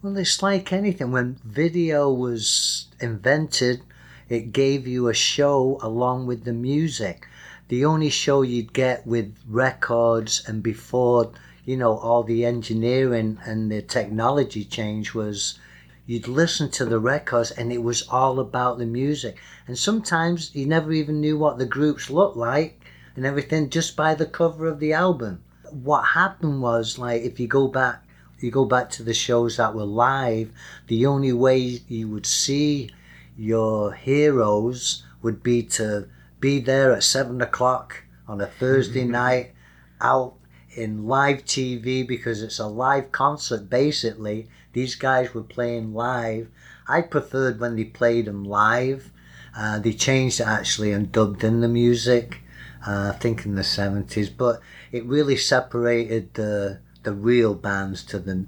Well 0.06 0.18
it's 0.18 0.44
like 0.44 0.72
anything. 0.72 1.12
When 1.12 1.40
video 1.44 2.14
was 2.14 2.86
invented 3.00 3.82
it 4.30 4.54
gave 4.54 4.86
you 4.86 5.08
a 5.08 5.16
show 5.16 5.80
along 5.82 6.28
with 6.28 6.44
the 6.44 6.54
music. 6.54 7.28
The 7.70 7.86
only 7.86 8.12
show 8.12 8.44
you'd 8.44 8.72
get 8.72 9.08
with 9.08 9.36
records 9.48 10.44
and 10.48 10.62
before 10.62 11.32
you 11.66 11.76
know 11.76 11.98
all 11.98 12.22
the 12.22 12.46
engineering 12.46 13.40
and 13.46 13.72
the 13.72 13.82
technology 13.82 14.64
change 14.64 15.16
was 15.16 15.58
you'd 16.06 16.28
listen 16.28 16.70
to 16.70 16.86
the 16.86 17.00
records 17.00 17.50
and 17.50 17.74
it 17.74 17.82
was 17.82 18.08
all 18.08 18.40
about 18.40 18.78
the 18.78 18.86
music. 18.86 19.40
And 19.66 19.76
sometimes 19.76 20.54
you 20.54 20.68
never 20.68 20.92
even 20.92 21.20
knew 21.20 21.36
what 21.36 21.58
the 21.58 21.66
groups 21.66 22.12
looked 22.12 22.38
like 22.38 22.80
and 23.16 23.26
everything 23.26 23.72
just 23.72 23.96
by 23.96 24.14
the 24.14 24.28
cover 24.28 24.68
of 24.68 24.78
the 24.78 24.94
album. 24.94 25.42
What 25.72 26.04
happened 26.04 26.62
was 26.62 27.00
like 27.00 27.24
if 27.24 27.40
you 27.40 27.48
go 27.48 27.68
back 27.68 28.05
you 28.46 28.52
go 28.52 28.66
back 28.66 28.90
to 28.90 29.04
the 29.04 29.14
shows 29.14 29.58
that 29.58 29.76
were 29.76 29.84
live 29.84 30.52
the 30.88 31.06
only 31.06 31.34
way 31.34 31.58
you 31.58 32.08
would 32.08 32.26
see 32.26 32.90
your 33.38 33.94
heroes 33.94 35.04
would 35.22 35.44
be 35.44 35.62
to 35.62 36.08
be 36.40 36.60
there 36.60 36.94
at 36.94 37.04
seven 37.04 37.42
o'clock 37.42 38.04
on 38.28 38.40
a 38.40 38.48
thursday 38.48 39.04
night 39.22 39.52
out 40.00 40.36
in 40.76 41.08
live 41.08 41.44
tv 41.46 42.08
because 42.08 42.42
it's 42.42 42.60
a 42.60 42.68
live 42.68 43.12
concert 43.12 43.70
basically. 43.70 44.48
These 44.74 44.96
guys 44.96 45.34
were 45.34 45.44
playing 45.44 45.94
live. 45.94 46.50
I 46.88 47.02
preferred 47.02 47.60
when 47.60 47.78
they 47.78 47.86
played 47.86 48.26
them 48.26 48.44
live. 48.44 49.12
Uh, 49.58 49.80
they 49.80 49.94
changed 49.94 50.42
it 50.42 50.48
actually 50.48 50.92
and 50.92 51.12
dubbed 51.12 51.46
in 51.46 51.62
the 51.62 51.70
music 51.70 52.42
uh, 52.86 53.12
I 53.14 53.18
think 53.18 53.46
in 53.46 53.56
the 53.56 53.64
70s, 53.64 54.30
but 54.36 54.60
it 54.92 55.06
really 55.06 55.38
separated 55.38 56.34
the 56.36 56.80
the 57.06 57.14
real 57.14 57.54
bands 57.54 58.04
to 58.04 58.20
the 58.20 58.46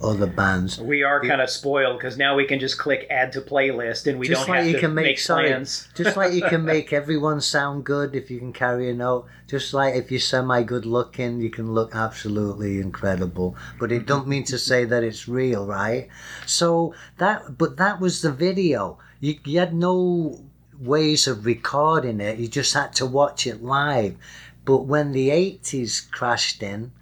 other 0.00 0.26
bands. 0.26 0.78
We 0.78 1.02
are 1.02 1.20
kind 1.20 1.40
of 1.40 1.50
spoiled 1.50 1.98
because 1.98 2.16
now 2.16 2.36
we 2.36 2.44
can 2.44 2.60
just 2.60 2.78
click 2.78 3.06
add 3.10 3.32
to 3.32 3.40
playlist 3.40 4.06
and 4.06 4.18
we 4.18 4.28
just 4.28 4.46
don't 4.46 4.50
like 4.50 4.58
have 4.58 4.66
you 4.66 4.72
to 4.74 4.80
can 4.80 4.94
make, 4.94 5.04
make 5.04 5.18
sorry, 5.18 5.48
plans. 5.48 5.88
just 5.94 6.16
like 6.16 6.32
you 6.32 6.42
can 6.42 6.64
make 6.64 6.92
everyone 7.02 7.40
sound 7.40 7.84
good 7.84 8.14
if 8.14 8.30
you 8.30 8.38
can 8.38 8.52
carry 8.52 8.88
a 8.90 8.94
note. 8.94 9.26
Just 9.48 9.74
like 9.74 9.94
if 9.94 10.10
you're 10.10 10.20
semi 10.20 10.62
good 10.62 10.86
looking, 10.86 11.40
you 11.40 11.50
can 11.50 11.72
look 11.72 11.96
absolutely 11.96 12.80
incredible. 12.80 13.56
But 13.78 13.90
it 13.90 14.06
don't 14.06 14.28
mean 14.28 14.44
to 14.44 14.58
say 14.70 14.84
that 14.84 15.02
it's 15.02 15.26
real, 15.26 15.66
right? 15.66 16.08
So 16.46 16.94
that, 17.18 17.58
but 17.58 17.76
that 17.78 18.00
was 18.00 18.22
the 18.22 18.32
video. 18.32 18.98
You, 19.20 19.38
you 19.44 19.58
had 19.58 19.74
no 19.74 20.44
ways 20.78 21.26
of 21.26 21.44
recording 21.44 22.20
it. 22.20 22.38
You 22.38 22.46
just 22.46 22.72
had 22.74 22.92
to 22.94 23.06
watch 23.06 23.46
it 23.46 23.64
live. 23.64 24.16
But 24.64 24.84
when 24.84 25.12
the 25.12 25.30
80s 25.30 26.10
crashed 26.10 26.62
in, 26.62 26.92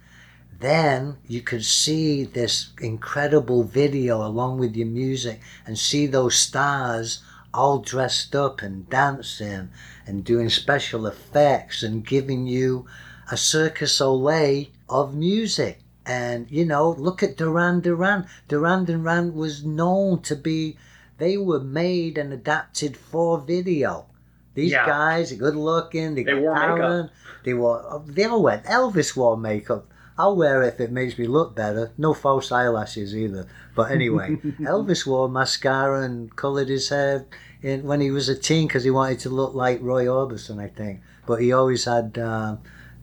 then 0.59 1.17
you 1.27 1.41
could 1.41 1.63
see 1.63 2.23
this 2.23 2.69
incredible 2.81 3.63
video 3.63 4.25
along 4.25 4.59
with 4.59 4.75
your 4.75 4.87
music 4.87 5.41
and 5.65 5.77
see 5.77 6.07
those 6.07 6.35
stars 6.35 7.21
all 7.53 7.79
dressed 7.79 8.35
up 8.35 8.61
and 8.61 8.89
dancing 8.89 9.69
and 10.05 10.23
doing 10.23 10.49
special 10.49 11.05
effects 11.07 11.83
and 11.83 12.05
giving 12.05 12.45
you 12.47 12.85
a 13.31 13.37
circus 13.37 13.99
olay 13.99 14.69
of 14.89 15.13
music. 15.15 15.79
And 16.05 16.49
you 16.49 16.65
know, 16.65 16.91
look 16.91 17.21
at 17.21 17.37
Duran 17.37 17.81
Duran. 17.81 18.25
Duran 18.47 18.85
Duran 18.85 19.33
was 19.35 19.65
known 19.65 20.21
to 20.23 20.35
be, 20.35 20.77
they 21.17 21.37
were 21.37 21.59
made 21.59 22.17
and 22.17 22.31
adapted 22.31 22.95
for 22.95 23.39
video. 23.39 24.05
These 24.53 24.71
Yeah. 24.71 24.85
guys 24.85 25.31
are 25.31 25.35
good 25.35 25.55
looking. 25.55 26.15
They, 26.15 26.23
They 26.23 26.31
got 26.33 26.41
wore 26.41 26.55
makeup. 26.77 27.09
They 27.43 27.53
wore. 27.53 28.03
They 28.07 28.23
all 28.25 28.41
went. 28.41 28.63
Elvis 28.65 29.15
wore 29.15 29.37
makeup. 29.37 29.85
I'll 30.17 30.35
wear 30.35 30.63
it 30.63 30.73
if 30.73 30.79
it 30.79 30.91
makes 30.91 31.17
me 31.17 31.27
look 31.27 31.55
better. 31.55 31.91
No 31.97 32.13
false 32.13 32.51
eyelashes 32.51 33.15
either. 33.15 33.47
But 33.75 33.91
anyway, 33.91 34.35
Elvis 34.61 35.05
wore 35.05 35.29
mascara 35.29 36.01
and 36.01 36.35
coloured 36.35 36.69
his 36.69 36.89
hair 36.89 37.27
in, 37.61 37.83
when 37.83 38.01
he 38.01 38.09
was 38.09 38.27
a 38.27 38.35
teen 38.35 38.67
because 38.67 38.83
he 38.83 38.89
wanted 38.89 39.19
to 39.19 39.29
look 39.29 39.53
like 39.53 39.81
Roy 39.81 40.05
Orbison, 40.05 40.59
I 40.61 40.69
think. 40.69 41.01
But 41.27 41.41
he 41.41 41.51
always 41.51 41.85
had 41.85 42.17
uh, 42.17 42.57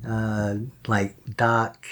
uh, 0.07 0.57
like 0.89 1.37
dark 1.37 1.87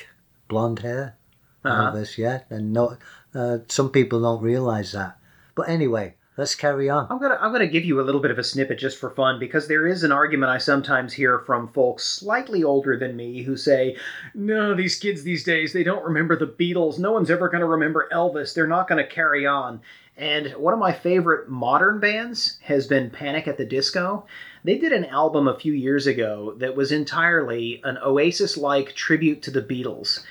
blonde 0.48 0.80
hair. 0.80 1.16
Uh-huh. 1.64 1.92
Elvis, 1.92 2.18
yeah. 2.18 2.40
And 2.50 2.72
no, 2.72 2.96
uh, 3.34 3.58
some 3.68 3.90
people 3.90 4.20
don't 4.22 4.42
realise 4.42 4.92
that. 4.92 5.18
But 5.54 5.68
anyway, 5.68 6.14
let's 6.36 6.54
carry 6.54 6.88
on. 6.88 7.06
I'm 7.10 7.18
gonna 7.18 7.38
I'm 7.40 7.52
gonna 7.52 7.66
give 7.66 7.84
you 7.84 8.00
a 8.00 8.02
little 8.02 8.20
bit 8.20 8.30
of 8.30 8.38
a 8.38 8.44
snippet 8.44 8.78
just 8.78 8.98
for 8.98 9.10
fun 9.10 9.38
because 9.38 9.68
there 9.68 9.86
is 9.86 10.02
an 10.02 10.12
argument 10.12 10.50
I 10.50 10.58
sometimes 10.58 11.12
hear 11.12 11.40
from 11.40 11.68
folks 11.68 12.04
slightly 12.04 12.64
older 12.64 12.96
than 12.96 13.16
me 13.16 13.42
who 13.42 13.56
say, 13.56 13.96
"No, 14.34 14.74
these 14.74 14.98
kids 14.98 15.22
these 15.22 15.44
days 15.44 15.72
they 15.72 15.84
don't 15.84 16.04
remember 16.04 16.36
the 16.36 16.46
Beatles. 16.46 16.98
No 16.98 17.12
one's 17.12 17.30
ever 17.30 17.48
gonna 17.48 17.66
remember 17.66 18.08
Elvis. 18.12 18.54
They're 18.54 18.66
not 18.66 18.88
gonna 18.88 19.06
carry 19.06 19.46
on." 19.46 19.80
And 20.16 20.52
one 20.52 20.74
of 20.74 20.78
my 20.78 20.92
favorite 20.92 21.48
modern 21.48 21.98
bands 21.98 22.58
has 22.62 22.86
been 22.86 23.10
Panic 23.10 23.48
at 23.48 23.56
the 23.56 23.64
Disco. 23.64 24.26
They 24.62 24.76
did 24.76 24.92
an 24.92 25.06
album 25.06 25.48
a 25.48 25.58
few 25.58 25.72
years 25.72 26.06
ago 26.06 26.54
that 26.58 26.76
was 26.76 26.92
entirely 26.92 27.80
an 27.84 27.98
Oasis-like 27.98 28.94
tribute 28.94 29.42
to 29.42 29.50
the 29.50 29.62
Beatles. 29.62 30.22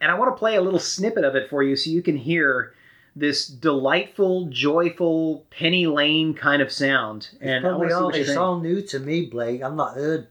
And 0.00 0.10
I 0.10 0.18
want 0.18 0.34
to 0.34 0.38
play 0.38 0.56
a 0.56 0.60
little 0.60 0.80
snippet 0.80 1.24
of 1.24 1.36
it 1.36 1.48
for 1.48 1.62
you 1.62 1.76
so 1.76 1.90
you 1.90 2.02
can 2.02 2.16
hear 2.16 2.72
this 3.16 3.46
delightful, 3.46 4.46
joyful 4.46 5.44
Penny 5.50 5.86
Lane 5.86 6.34
kind 6.34 6.62
of 6.62 6.70
sound. 6.70 7.30
And 7.40 7.66
I 7.66 7.68
Probably 7.68 7.88
want 7.88 8.14
to 8.14 8.24
see 8.24 8.24
all, 8.24 8.30
it's 8.30 8.36
all 8.36 8.60
new 8.60 8.82
to 8.82 8.98
me, 8.98 9.26
Blake. 9.26 9.62
I've 9.62 9.74
not 9.74 9.94
heard 9.94 10.28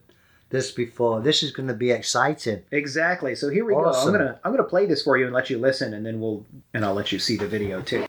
this 0.50 0.70
before. 0.70 1.20
This 1.20 1.42
is 1.42 1.50
going 1.50 1.68
to 1.68 1.74
be 1.74 1.90
exciting. 1.90 2.62
Exactly. 2.70 3.34
So 3.34 3.50
here 3.50 3.64
we 3.64 3.74
go. 3.74 3.84
I'm 3.84 4.12
gonna 4.12 4.40
I'm 4.44 4.52
gonna 4.52 4.64
play 4.64 4.86
this 4.86 5.02
for 5.02 5.16
you 5.18 5.26
and 5.26 5.34
let 5.34 5.50
you 5.50 5.58
listen, 5.58 5.94
and 5.94 6.04
then 6.04 6.20
we'll 6.20 6.44
and 6.72 6.84
I'll 6.84 6.94
let 6.94 7.12
you 7.12 7.18
see 7.18 7.36
the 7.36 7.46
video 7.46 7.82
too. 7.82 8.06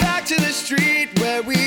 Back 0.00 0.24
to 0.26 0.36
the 0.36 0.52
street 0.52 1.18
where 1.20 1.42
we 1.42 1.65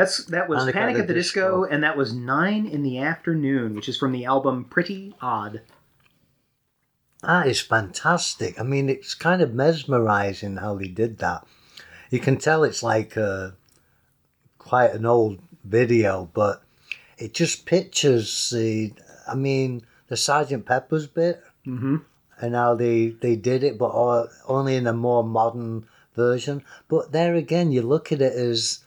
That's 0.00 0.24
that 0.26 0.48
was 0.48 0.60
Panic, 0.60 0.74
Panic 0.74 0.96
at 0.98 1.08
the 1.08 1.14
Disco, 1.14 1.64
and 1.64 1.82
that 1.84 1.94
was 1.96 2.14
Nine 2.14 2.66
in 2.66 2.82
the 2.82 2.98
Afternoon, 2.98 3.74
which 3.74 3.86
is 3.86 3.98
from 3.98 4.12
the 4.12 4.24
album 4.24 4.64
Pretty 4.64 5.14
Odd. 5.20 5.60
That 7.22 7.46
is 7.46 7.60
fantastic. 7.60 8.58
I 8.58 8.62
mean, 8.62 8.88
it's 8.88 9.12
kind 9.12 9.42
of 9.42 9.52
mesmerizing 9.52 10.56
how 10.56 10.76
they 10.76 10.88
did 10.88 11.18
that. 11.18 11.46
You 12.08 12.18
can 12.18 12.38
tell 12.38 12.64
it's 12.64 12.82
like 12.82 13.16
uh, 13.18 13.50
quite 14.56 14.92
an 14.92 15.04
old 15.04 15.38
video, 15.64 16.30
but 16.32 16.62
it 17.18 17.34
just 17.34 17.66
pictures 17.66 18.50
the. 18.50 18.94
I 19.28 19.34
mean, 19.34 19.82
the 20.08 20.16
Sergeant 20.16 20.64
Pepper's 20.66 21.06
bit 21.06 21.42
Mm-hmm. 21.66 21.96
and 22.40 22.54
how 22.54 22.74
they 22.74 23.08
they 23.20 23.36
did 23.36 23.62
it, 23.62 23.76
but 23.76 23.90
all, 23.90 24.28
only 24.48 24.76
in 24.76 24.86
a 24.86 24.94
more 24.94 25.22
modern 25.22 25.86
version. 26.16 26.64
But 26.88 27.12
there 27.12 27.34
again, 27.34 27.70
you 27.70 27.82
look 27.82 28.12
at 28.12 28.22
it 28.22 28.32
as 28.32 28.80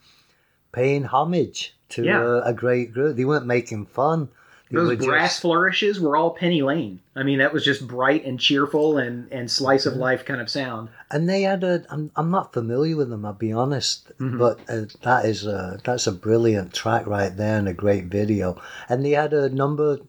paying 0.74 1.06
homage 1.06 1.76
to 1.90 2.04
Yeah. 2.04 2.22
uh, 2.22 2.42
a 2.44 2.54
great 2.54 2.92
group. 2.94 3.16
They 3.16 3.24
weren't 3.26 3.46
making 3.46 3.86
fun. 3.86 4.28
They 4.72 4.78
Those 4.80 5.06
brass 5.06 5.32
just- 5.34 5.42
flourishes 5.42 6.00
were 6.02 6.18
all 6.18 6.32
Penny 6.32 6.64
Lane. 6.64 7.00
I 7.16 7.22
mean, 7.22 7.38
that 7.40 7.54
was 7.54 7.64
just 7.64 7.88
bright 7.88 8.26
and 8.26 8.40
cheerful 8.40 8.98
and, 8.98 9.32
and 9.32 9.50
slice 9.52 9.86
Mm-hmm. 9.86 9.94
of 9.94 10.00
life 10.02 10.26
kind 10.26 10.42
of 10.42 10.50
sound. 10.50 10.90
and 11.12 11.30
they 11.30 11.44
had 11.44 11.64
a. 11.64 11.84
I'm, 11.92 12.10
I'm 12.16 12.32
not 12.32 12.54
familiar 12.54 12.96
with 12.98 13.10
them. 13.12 13.24
I'll 13.24 13.34
be 13.34 13.54
honest, 13.54 14.12
Mhm. 14.20 14.40
but 14.40 14.60
uh, 14.68 14.86
that 15.04 15.26
is 15.26 15.46
a 15.46 15.80
that's 15.84 16.08
a 16.08 16.12
brilliant 16.12 16.74
track 16.74 17.06
right 17.06 17.36
there 17.38 17.58
and 17.60 17.68
a 17.68 17.74
great 17.74 18.06
video. 18.06 18.60
And 18.90 19.06
they 19.06 19.12
had 19.12 19.32
a 19.34 19.48
number 19.50 20.00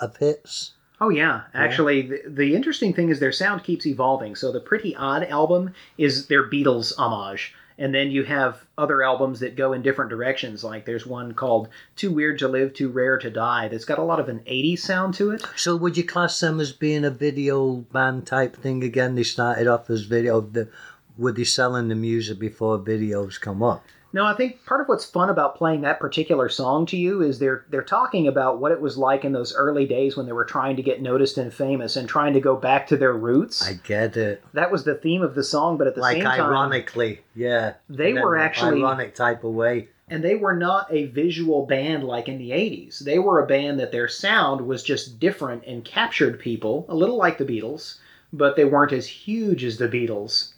of 0.00 0.16
hits. 0.16 0.72
Oh 1.00 1.10
yeah, 1.10 1.42
actually, 1.54 2.02
the, 2.02 2.22
the 2.26 2.56
interesting 2.56 2.92
thing 2.92 3.08
is 3.10 3.20
their 3.20 3.30
sound 3.30 3.62
keeps 3.62 3.86
evolving. 3.86 4.34
So 4.34 4.50
the 4.50 4.58
Pretty 4.58 4.96
Odd 4.96 5.22
album 5.28 5.74
is 5.96 6.26
their 6.26 6.42
Beatles 6.50 6.92
homage, 6.98 7.54
and 7.78 7.94
then 7.94 8.10
you 8.10 8.24
have 8.24 8.66
other 8.76 9.02
albums 9.02 9.40
that 9.40 9.56
go 9.56 9.72
in 9.72 9.82
different 9.82 10.10
directions. 10.10 10.64
Like 10.64 10.84
there's 10.84 11.06
one 11.06 11.32
called 11.32 11.68
"Too 11.96 12.10
Weird 12.10 12.38
to 12.40 12.48
Live, 12.48 12.74
Too 12.74 12.88
Rare 12.88 13.18
to 13.18 13.30
Die" 13.30 13.68
that's 13.68 13.84
got 13.84 13.98
a 13.98 14.04
lot 14.04 14.20
of 14.20 14.28
an 14.28 14.40
'80s 14.40 14.80
sound 14.80 15.14
to 15.14 15.30
it. 15.30 15.44
So 15.56 15.76
would 15.76 15.96
you 15.96 16.04
class 16.04 16.38
them 16.40 16.60
as 16.60 16.72
being 16.72 17.04
a 17.04 17.10
video 17.10 17.76
band 17.76 18.26
type 18.26 18.56
thing 18.56 18.82
again? 18.82 19.14
They 19.14 19.22
started 19.22 19.66
off 19.66 19.88
as 19.90 20.02
video. 20.02 20.40
The, 20.40 20.68
were 21.16 21.32
they 21.32 21.44
selling 21.44 21.88
the 21.88 21.94
music 21.94 22.38
before 22.38 22.78
videos 22.78 23.40
come 23.40 23.62
up? 23.62 23.84
No, 24.18 24.24
I 24.24 24.34
think 24.34 24.66
part 24.66 24.80
of 24.80 24.88
what's 24.88 25.04
fun 25.04 25.30
about 25.30 25.54
playing 25.54 25.82
that 25.82 26.00
particular 26.00 26.48
song 26.48 26.86
to 26.86 26.96
you 26.96 27.22
is 27.22 27.38
they're 27.38 27.64
they're 27.68 27.84
talking 27.84 28.26
about 28.26 28.58
what 28.58 28.72
it 28.72 28.80
was 28.80 28.98
like 28.98 29.24
in 29.24 29.30
those 29.30 29.54
early 29.54 29.86
days 29.86 30.16
when 30.16 30.26
they 30.26 30.32
were 30.32 30.44
trying 30.44 30.74
to 30.74 30.82
get 30.82 31.00
noticed 31.00 31.38
and 31.38 31.54
famous 31.54 31.94
and 31.94 32.08
trying 32.08 32.32
to 32.32 32.40
go 32.40 32.56
back 32.56 32.88
to 32.88 32.96
their 32.96 33.12
roots. 33.12 33.64
I 33.64 33.74
get 33.74 34.16
it. 34.16 34.42
that 34.54 34.72
was 34.72 34.82
the 34.82 34.96
theme 34.96 35.22
of 35.22 35.36
the 35.36 35.44
song, 35.44 35.78
but 35.78 35.86
at 35.86 35.94
the 35.94 36.00
like 36.00 36.16
same 36.16 36.24
time, 36.24 36.40
ironically, 36.40 37.20
yeah. 37.36 37.74
They 37.88 38.10
In 38.10 38.20
were 38.20 38.36
actually- 38.36 38.80
ironic 38.80 39.14
type 39.14 39.44
of 39.44 39.52
way. 39.52 39.86
and 40.08 40.24
they 40.24 40.34
were 40.34 40.56
not 40.56 40.92
a 40.92 41.04
visual 41.06 41.64
band 41.66 42.02
like 42.02 42.26
in 42.26 42.38
the 42.38 42.50
80s. 42.50 42.98
They 42.98 43.20
were 43.20 43.40
a 43.40 43.46
band 43.46 43.78
that 43.78 43.92
their 43.92 44.08
sound 44.08 44.66
was 44.66 44.82
just 44.82 45.20
different 45.20 45.62
and 45.64 45.84
captured 45.84 46.40
people, 46.40 46.86
a 46.88 46.94
little 46.96 47.18
like 47.18 47.38
the 47.38 47.44
Beatles, 47.44 47.98
but 48.32 48.56
they 48.56 48.64
weren't 48.64 48.92
as 48.92 49.06
huge 49.06 49.62
as 49.62 49.78
the 49.78 49.86
Beatles. 49.88 50.54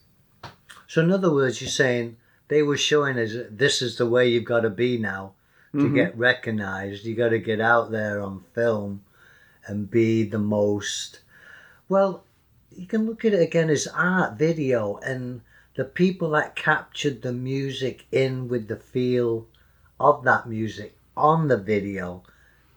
So 0.87 1.03
in 1.03 1.13
other 1.13 1.31
words, 1.31 1.61
you're 1.61 1.69
saying 1.69 2.17
they 2.51 2.63
were 2.63 2.77
showing 2.77 3.17
us 3.17 3.33
this 3.49 3.81
is 3.81 3.97
the 3.97 4.07
way 4.07 4.29
you've 4.29 4.45
got 4.45 4.61
to 4.61 4.71
be 4.71 4.99
now 4.99 5.33
to 5.73 5.89
Mhm. 5.89 5.95
get 5.95 6.19
recognized. 6.19 7.05
You 7.05 7.15
got 7.15 7.29
to 7.29 7.39
get 7.39 7.61
out 7.61 7.93
there 7.93 8.21
on 8.21 8.43
film 8.55 9.05
and 9.67 9.89
be 9.89 10.25
the 10.25 10.39
most. 10.41 11.21
Well, 11.89 12.25
you 12.77 12.87
can 12.87 13.07
look 13.07 13.25
at 13.25 13.33
it 13.35 13.41
again 13.41 13.71
as 13.71 13.87
art, 13.95 14.37
video, 14.37 14.97
and 14.99 15.43
the 15.77 15.85
people 15.85 16.31
that 16.31 16.57
captured 16.57 17.23
the 17.23 17.33
music 17.33 18.05
in 18.11 18.49
with 18.49 18.67
the 18.67 18.77
feel 18.77 19.47
of 20.01 20.25
that 20.25 20.49
music 20.49 20.97
on 21.17 21.47
the 21.47 21.57
video, 21.57 22.25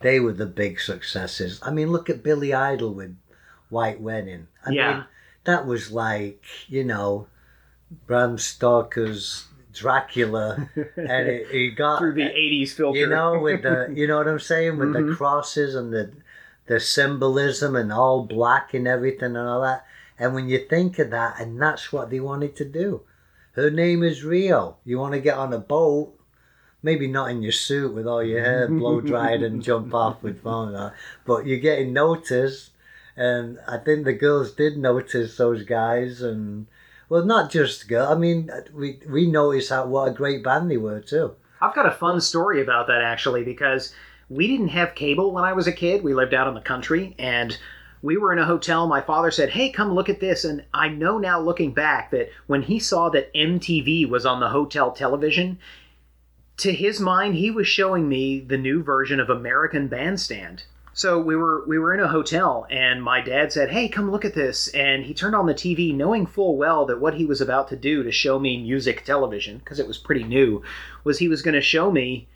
they 0.02 0.20
were 0.20 0.34
the 0.34 0.46
big 0.46 0.80
successes. 0.80 1.60
I 1.64 1.72
mean, 1.72 1.92
look 1.92 2.12
at 2.12 2.22
Billy 2.22 2.54
Idol 2.54 2.94
with 2.94 3.16
White 3.70 4.00
Wedding. 4.02 4.48
I 4.66 4.72
Yeah. 4.72 4.94
mean, 4.94 5.06
that 5.46 5.66
was 5.66 5.92
like, 5.92 6.44
you 6.68 6.84
know, 6.84 7.26
Bram 8.06 8.38
Stoker's 8.38 9.48
Dracula, 9.74 10.70
and 10.96 11.28
it, 11.28 11.48
he 11.50 11.72
got 11.72 12.00
Through 12.00 12.14
the 12.14 12.22
80s 12.30 12.74
filter. 12.74 13.00
you 13.00 13.08
know, 13.08 13.40
with 13.40 13.64
the 13.64 13.92
you 13.94 14.08
know 14.08 14.18
what 14.18 14.28
I'm 14.28 14.40
saying, 14.40 14.78
with 14.78 14.94
the 14.94 15.00
Mhm. 15.00 15.16
crosses 15.18 15.76
and 15.76 15.92
the 15.94 16.12
the 16.68 16.80
symbolism 16.80 17.76
and 17.76 17.92
all 17.92 18.24
black 18.24 18.74
and 18.74 18.88
everything 18.88 19.36
and 19.36 19.48
all 19.50 19.62
that. 19.62 19.86
And 20.18 20.34
when 20.34 20.48
you 20.48 20.60
think 20.60 20.98
of 21.00 21.10
that, 21.10 21.40
and 21.40 21.62
that's 21.62 21.92
what 21.92 22.10
they 22.10 22.20
wanted 22.22 22.56
to 22.58 22.66
do. 22.66 23.02
Her 23.54 23.70
name 23.70 24.02
is 24.04 24.24
Rio. 24.24 24.78
You 24.86 24.98
want 24.98 25.14
to 25.14 25.20
get 25.20 25.38
on 25.38 25.52
a 25.54 25.60
boat, 25.60 26.14
maybe 26.82 27.08
not 27.08 27.30
in 27.32 27.42
your 27.44 27.52
suit 27.52 27.94
with 27.94 28.08
all 28.08 28.24
your 28.24 28.42
hair 28.42 28.68
blow 28.68 29.02
dried 29.02 29.44
and 29.44 29.62
jump 29.70 29.94
off 29.94 30.24
with 30.24 30.42
phone, 30.42 30.74
on, 30.76 30.94
but 31.26 31.46
you're 31.46 31.60
getting 31.60 31.92
noticed. 31.94 32.72
And 33.18 33.60
I 33.68 33.78
think 33.78 34.06
the 34.06 34.14
girls 34.14 34.54
did 34.54 34.78
notice 34.78 35.38
those 35.38 35.64
guys, 35.64 36.22
and 36.22 36.66
well, 37.14 37.24
not 37.24 37.52
just 37.52 37.88
girl. 37.88 38.08
I 38.08 38.16
mean, 38.16 38.50
we 38.74 39.00
we 39.08 39.28
noticed 39.28 39.70
how 39.70 39.86
what 39.86 40.08
a 40.08 40.12
great 40.12 40.44
band 40.44 40.72
they 40.72 40.78
were 40.78 41.00
too. 41.00 41.36
I've 41.62 41.76
got 41.76 41.86
a 41.86 41.92
fun 41.92 42.20
story 42.20 42.60
about 42.60 42.88
that 42.88 43.04
actually 43.04 43.44
because 43.44 43.94
we 44.30 44.48
didn't 44.48 44.70
have 44.70 44.96
cable 44.96 45.32
when 45.32 45.44
I 45.44 45.54
was 45.54 45.68
a 45.68 45.72
kid. 45.72 46.04
We 46.04 46.16
lived 46.16 46.34
out 46.34 46.48
in 46.48 46.56
the 46.56 46.60
country 46.60 47.14
and 47.20 47.56
we 48.02 48.18
were 48.18 48.34
in 48.34 48.40
a 48.40 48.48
hotel. 48.48 48.88
My 48.88 49.00
father 49.00 49.30
said, 49.30 49.52
Hey, 49.52 49.70
come 49.70 49.94
look 49.94 50.10
at 50.10 50.22
this. 50.22 50.44
And 50.44 50.66
I 50.74 50.88
know 50.88 51.20
now 51.20 51.40
looking 51.40 51.72
back 51.72 52.10
that 52.10 52.30
when 52.48 52.64
he 52.64 52.80
saw 52.80 53.10
that 53.10 53.32
MTV 53.36 54.10
was 54.10 54.26
on 54.26 54.40
the 54.40 54.50
hotel 54.50 54.92
television, 54.92 55.60
to 56.58 56.74
his 56.74 57.00
mind, 57.00 57.36
he 57.36 57.52
was 57.52 57.68
showing 57.68 58.10
me 58.10 58.40
the 58.40 58.58
new 58.58 58.82
version 58.82 59.20
of 59.20 59.30
American 59.30 59.88
Bandstand. 59.88 60.64
So 60.96 61.20
we 61.20 61.36
were 61.36 61.66
we 61.66 61.80
were 61.80 61.94
in 61.94 62.00
a 62.00 62.08
hotel 62.08 62.68
and 62.70 63.02
my 63.02 63.20
dad 63.20 63.52
said, 63.52 63.72
"Hey, 63.72 63.90
come 63.90 64.12
look 64.12 64.24
at 64.24 64.36
this." 64.36 64.68
And 64.70 65.04
he 65.04 65.14
turned 65.14 65.36
on 65.36 65.48
the 65.48 65.54
TV 65.56 65.94
knowing 65.94 66.28
full 66.28 66.56
well 66.56 66.86
that 66.86 67.02
what 67.02 67.16
he 67.16 67.26
was 67.26 67.42
about 67.42 67.68
to 67.70 67.76
do 67.76 68.04
to 68.04 68.12
show 68.12 68.38
me 68.38 68.62
music 68.62 69.04
television 69.04 69.58
because 69.58 69.80
it 69.80 69.88
was 69.88 69.98
pretty 69.98 70.24
new 70.24 70.62
was 71.04 71.18
he 71.18 71.28
was 71.28 71.42
going 71.42 71.56
to 71.56 71.62
show 71.62 71.92
me 71.92 72.28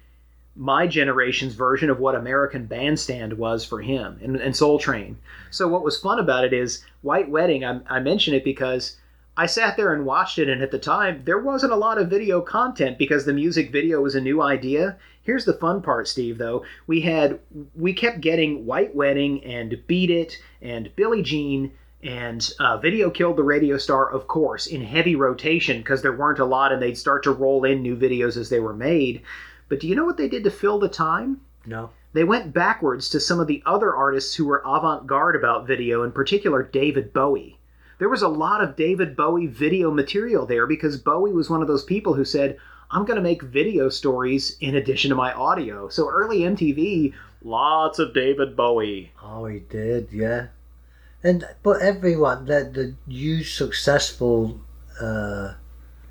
my 0.56 0.88
generation's 0.88 1.54
version 1.54 1.92
of 1.92 2.00
what 2.00 2.16
American 2.16 2.66
Bandstand 2.66 3.34
was 3.34 3.64
for 3.64 3.80
him 3.80 4.20
and, 4.24 4.36
and 4.38 4.56
Soul 4.56 4.80
Train. 4.80 5.20
So 5.52 5.68
what 5.68 5.84
was 5.84 6.00
fun 6.00 6.18
about 6.18 6.44
it 6.44 6.52
is 6.52 6.84
White 7.04 7.30
Wedding. 7.30 7.64
I, 7.64 7.80
I 7.88 8.00
mention 8.00 8.34
it 8.34 8.44
because 8.44 8.98
I 9.40 9.46
sat 9.46 9.78
there 9.78 9.94
and 9.94 10.04
watched 10.04 10.40
it, 10.40 10.50
and 10.50 10.64
at 10.64 10.72
the 10.72 10.80
time 10.80 11.22
there 11.24 11.38
wasn't 11.38 11.72
a 11.72 11.78
lot 11.78 12.00
of 12.00 12.10
video 12.10 12.42
content 12.42 12.98
because 12.98 13.24
the 13.24 13.34
music 13.34 13.72
video 13.72 14.02
was 14.02 14.16
a 14.16 14.22
new 14.22 14.42
idea. 14.42 14.98
Here's 15.22 15.46
the 15.46 15.54
fun 15.54 15.84
part, 15.84 16.08
Steve. 16.08 16.40
Though 16.40 16.66
we 16.88 17.02
had 17.02 17.40
we 17.76 17.94
kept 17.94 18.20
getting 18.22 18.66
White 18.66 18.96
Wedding 18.96 19.44
and 19.44 19.80
Beat 19.86 20.10
It 20.10 20.42
and 20.62 20.96
Billie 20.96 21.22
Jean. 21.22 21.72
And 22.04 22.52
uh, 22.60 22.78
Video 22.78 23.10
Killed 23.10 23.38
the 23.38 23.44
Radio 23.44 23.78
Star, 23.78 24.10
of 24.10 24.28
course, 24.28 24.68
in 24.68 24.82
heavy 24.82 25.16
rotation 25.16 25.80
because 25.80 26.02
there 26.02 26.16
weren't 26.16 26.40
a 26.40 26.46
lot 26.46 26.72
and 26.72 26.82
they'd 26.82 26.98
start 26.98 27.24
to 27.24 27.32
roll 27.32 27.64
in 27.64 27.82
new 27.82 27.96
videos 27.96 28.38
as 28.38 28.50
they 28.50 28.60
were 28.60 28.74
made. 28.74 29.24
But 29.68 29.80
do 29.80 29.88
you 29.88 29.96
know 29.96 30.06
what 30.06 30.18
they 30.18 30.30
did 30.30 30.44
to 30.44 30.52
fill 30.52 30.80
the 30.80 30.90
time? 30.90 31.42
No. 31.66 31.90
They 32.14 32.24
went 32.24 32.54
backwards 32.54 33.10
to 33.10 33.20
some 33.20 33.40
of 33.40 33.48
the 33.48 33.64
other 33.66 33.96
artists 33.96 34.36
who 34.36 34.46
were 34.46 34.64
avant 34.66 35.08
garde 35.08 35.36
about 35.36 35.68
video, 35.68 36.04
in 36.04 36.12
particular 36.12 36.64
David 36.64 37.14
Bowie. 37.14 37.57
There 38.00 38.10
was 38.10 38.22
a 38.22 38.28
lot 38.28 38.62
of 38.62 38.76
David 38.76 39.16
Bowie 39.16 39.48
video 39.48 39.92
material 39.92 40.46
there 40.46 40.68
because 40.68 40.98
Bowie 40.98 41.34
was 41.34 41.50
one 41.50 41.62
of 41.62 41.68
those 41.68 41.84
people 41.84 42.14
who 42.14 42.26
said, 42.26 42.58
I'm 42.92 43.06
going 43.06 43.18
to 43.18 43.24
make 43.24 43.42
video 43.42 43.90
stories 43.90 44.56
in 44.60 44.76
addition 44.76 45.10
to 45.10 45.16
my 45.16 45.34
audio. 45.34 45.90
So 45.90 46.10
early 46.10 46.40
MTV, 46.40 47.14
lots 47.44 48.00
of 48.00 48.14
David 48.14 48.56
Bowie. 48.56 49.12
Oh, 49.22 49.46
he 49.46 49.60
did, 49.60 50.10
yeah. 50.12 50.48
And 51.24 51.46
but 51.64 51.82
everyone, 51.82 52.46
the 52.46 52.70
the 52.72 53.12
huge 53.12 53.56
successful 53.56 54.62
uh, 55.02 55.56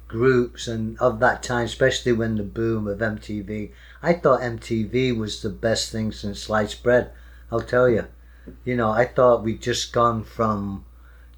groups 0.09 0.69
and 0.69 0.99
of 0.99 1.21
that 1.21 1.43
time, 1.43 1.67
especially 1.67 2.13
when 2.13 2.37
the 2.37 2.43
boom 2.43 2.87
of 2.89 2.99
MTV, 2.99 3.71
I 4.03 4.13
thought 4.15 4.41
MTV 4.41 5.17
was 5.17 5.43
the 5.43 5.51
best 5.51 5.93
thing 5.93 6.13
since 6.13 6.43
sliced 6.43 6.83
bread. 6.83 7.13
I'll 7.51 7.61
tell 7.61 7.89
you. 7.89 8.07
You 8.65 8.77
know, 8.77 8.91
I 8.91 9.07
thought 9.07 9.43
we'd 9.43 9.63
just 9.63 9.93
gone 9.93 10.23
from, 10.23 10.85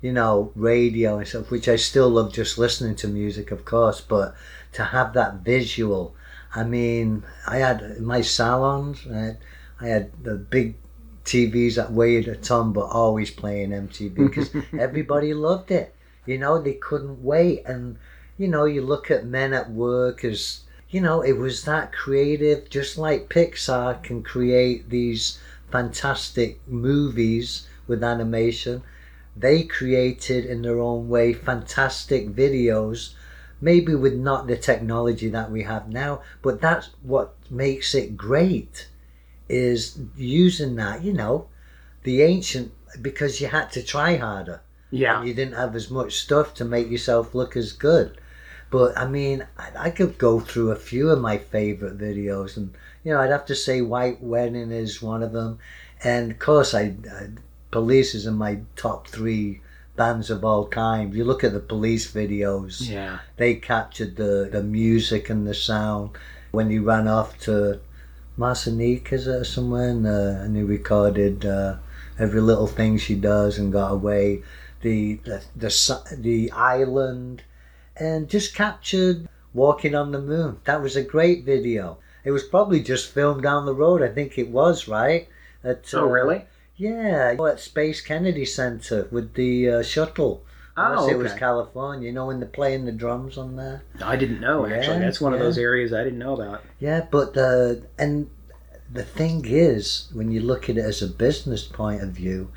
you 0.01 0.13
know, 0.13 0.53
radio 0.55 1.19
and 1.19 1.27
stuff, 1.27 1.51
which 1.51 1.69
I 1.69 1.77
still 1.77 2.09
love 2.09 2.33
just 2.33 2.59
listening 2.59 2.95
to 2.97 3.09
music, 3.09 3.51
of 3.51 3.65
course, 3.65 4.01
but 4.01 4.35
to 4.73 4.85
have 4.85 5.13
that 5.15 5.37
visual. 5.37 6.15
I 6.55 6.65
mean, 6.65 7.25
I 7.47 7.57
had 7.59 8.01
my 8.01 8.21
salons, 8.21 9.07
I 9.11 9.19
had, 9.19 9.39
I 9.81 9.87
had 9.89 10.25
the 10.25 10.37
big 10.37 10.77
TVs 11.25 11.75
that 11.75 11.93
weighed 11.93 12.29
a 12.29 12.37
ton, 12.37 12.73
but 12.73 12.87
always 12.87 13.31
playing 13.31 13.71
MTV 13.71 14.15
because 14.15 14.51
everybody 14.79 15.35
loved 15.35 15.71
it. 15.71 15.95
You 16.27 16.39
know, 16.39 16.61
they 16.61 16.75
couldn't 16.75 17.23
wait. 17.23 17.65
And, 17.67 17.99
you 18.39 18.49
know, 18.49 18.65
you 18.65 18.83
look 18.83 19.11
at 19.11 19.27
Men 19.27 19.53
at 19.53 19.71
Work 19.71 20.25
as, 20.25 20.61
you 20.91 21.01
know, 21.01 21.21
it 21.23 21.33
was 21.33 21.65
that 21.65 21.93
creative, 21.93 22.71
just 22.71 22.97
like 22.97 23.29
Pixar 23.29 24.03
can 24.03 24.23
create 24.23 24.89
these 24.89 25.39
fantastic 25.71 26.61
movies 26.67 27.67
with 27.87 28.03
animation. 28.03 28.83
They 29.37 29.63
created 29.63 30.45
in 30.45 30.63
their 30.63 30.81
own 30.81 31.09
way 31.09 31.33
fantastic 31.33 32.29
videos, 32.31 33.15
maybe 33.61 33.95
with 33.95 34.15
not 34.15 34.47
the 34.47 34.57
technology 34.57 35.29
that 35.29 35.51
we 35.51 35.63
have 35.63 35.89
now, 35.89 36.23
but 36.43 36.61
that's 36.61 36.91
what 37.03 37.35
makes 37.51 37.95
it 37.95 38.17
great 38.17 38.89
is 39.49 39.99
using 40.17 40.77
that, 40.77 41.03
you 41.03 41.13
know, 41.13 41.47
the 42.03 42.23
ancient 42.23 42.73
because 43.01 43.41
you 43.41 43.49
had 43.49 43.71
to 43.73 43.83
try 43.83 44.17
harder. 44.17 44.61
Yeah. 44.91 45.19
And 45.19 45.29
you 45.29 45.35
didn't 45.35 45.57
have 45.57 45.75
as 45.77 45.91
much 45.91 46.19
stuff 46.19 46.55
to 46.55 46.65
make 46.65 46.91
yourself 46.91 47.35
look 47.35 47.57
as 47.57 47.73
good. 47.73 48.19
But 48.71 48.97
I 48.99 49.07
mean, 49.07 49.47
I, 49.59 49.71
I 49.87 49.91
could 49.91 50.19
go 50.19 50.41
through 50.41 50.71
a 50.71 50.77
few 50.77 51.11
of 51.11 51.21
my 51.21 51.39
favorite 51.39 51.99
videos, 51.99 52.57
and 52.57 52.75
you 53.03 53.13
know, 53.13 53.21
I'd 53.21 53.31
have 53.31 53.47
to 53.47 53.55
say 53.55 53.81
White 53.81 54.23
Wedding 54.23 54.71
is 54.71 55.01
one 55.01 55.23
of 55.23 55.33
them, 55.33 55.59
and 56.05 56.33
of 56.33 56.39
course, 56.39 56.75
I, 56.75 56.95
I 57.11 57.29
Police 57.71 58.15
is 58.15 58.27
in 58.27 58.35
my 58.35 58.61
top 58.77 59.07
three 59.09 59.61
bands 59.97 60.31
of 60.31 60.45
all 60.45 60.67
time. 60.67 61.13
You 61.13 61.25
look 61.25 61.45
at 61.45 61.53
the 61.53 61.61
Police 61.61 62.11
videos; 62.11 62.89
Yeah. 62.89 63.19
they 63.37 63.55
captured 63.57 64.17
the 64.17 64.49
the 64.51 64.63
music 64.63 65.29
and 65.31 65.47
the 65.47 65.55
sound 65.55 66.11
when 66.51 66.71
he 66.71 66.79
ran 66.79 67.07
off 67.09 67.39
to 67.41 67.81
Martinique, 68.37 69.13
is 69.13 69.27
it 69.27 69.35
or 69.41 69.45
somewhere, 69.45 69.91
and, 69.91 70.07
uh, 70.07 70.43
and 70.43 70.57
he 70.57 70.63
recorded 70.63 71.45
uh, 71.45 71.77
every 72.19 72.41
little 72.41 72.67
thing 72.69 72.97
she 72.97 73.15
does 73.17 73.59
and 73.59 73.73
got 73.73 73.93
away. 73.93 74.43
The 74.83 75.15
the 75.25 75.43
the, 75.57 76.17
the 76.17 76.51
island 76.53 77.43
and 77.97 78.29
just 78.29 78.55
captured 78.55 79.29
walking 79.53 79.95
on 79.95 80.13
the 80.13 80.21
moon. 80.21 80.61
That 80.65 80.81
was 80.81 80.95
a 80.95 81.03
great 81.03 81.45
video. 81.45 81.99
It 82.25 82.31
was 82.31 82.45
probably 82.45 82.81
just 82.81 83.11
filmed 83.13 83.43
down 83.43 83.67
the 83.67 83.75
road. 83.75 84.03
I 84.03 84.09
think 84.09 84.39
it 84.39 84.51
was 84.51 84.87
right. 84.87 85.29
At, 85.65 85.93
Oh, 85.95 86.03
uh, 86.05 86.07
really? 86.07 86.45
Yeah, 86.79 87.35
at 87.39 87.61
Space 87.61 88.01
Kennedy 88.01 88.45
Center 88.45 89.09
with 89.11 89.35
the 89.35 89.69
uh, 89.69 89.83
shuttle. 89.83 90.45
Oh, 90.77 90.93
Unless 90.93 91.11
it 91.13 91.19
was. 91.19 91.33
California. 91.35 92.07
You 92.07 92.15
know 92.15 92.27
when 92.27 92.39
they're 92.39 92.49
playing 92.49 92.85
the 92.85 92.93
drums 92.93 93.37
on 93.37 93.57
there. 93.57 93.83
I 94.01 94.15
didn't 94.17 94.41
know, 94.41 94.65
actually. 94.65 95.01
That's 95.01 95.21
one 95.21 95.35
of 95.35 95.41
those 95.41 95.59
areas 95.59 95.93
I 95.93 96.05
didn't 96.05 96.21
know 96.21 96.35
about. 96.41 96.63
Yeah, 96.79 97.05
but 97.11 97.35
the 97.35 97.83
and 97.99 98.31
the 98.91 99.03
thing 99.03 99.45
is, 99.45 100.09
when 100.15 100.31
you 100.31 100.41
look 100.41 100.71
at 100.71 100.79
it 100.79 100.85
as 100.85 101.03
a 101.03 101.09
business 101.09 101.65
point 101.65 102.03
of 102.03 102.11
view, 102.11 102.51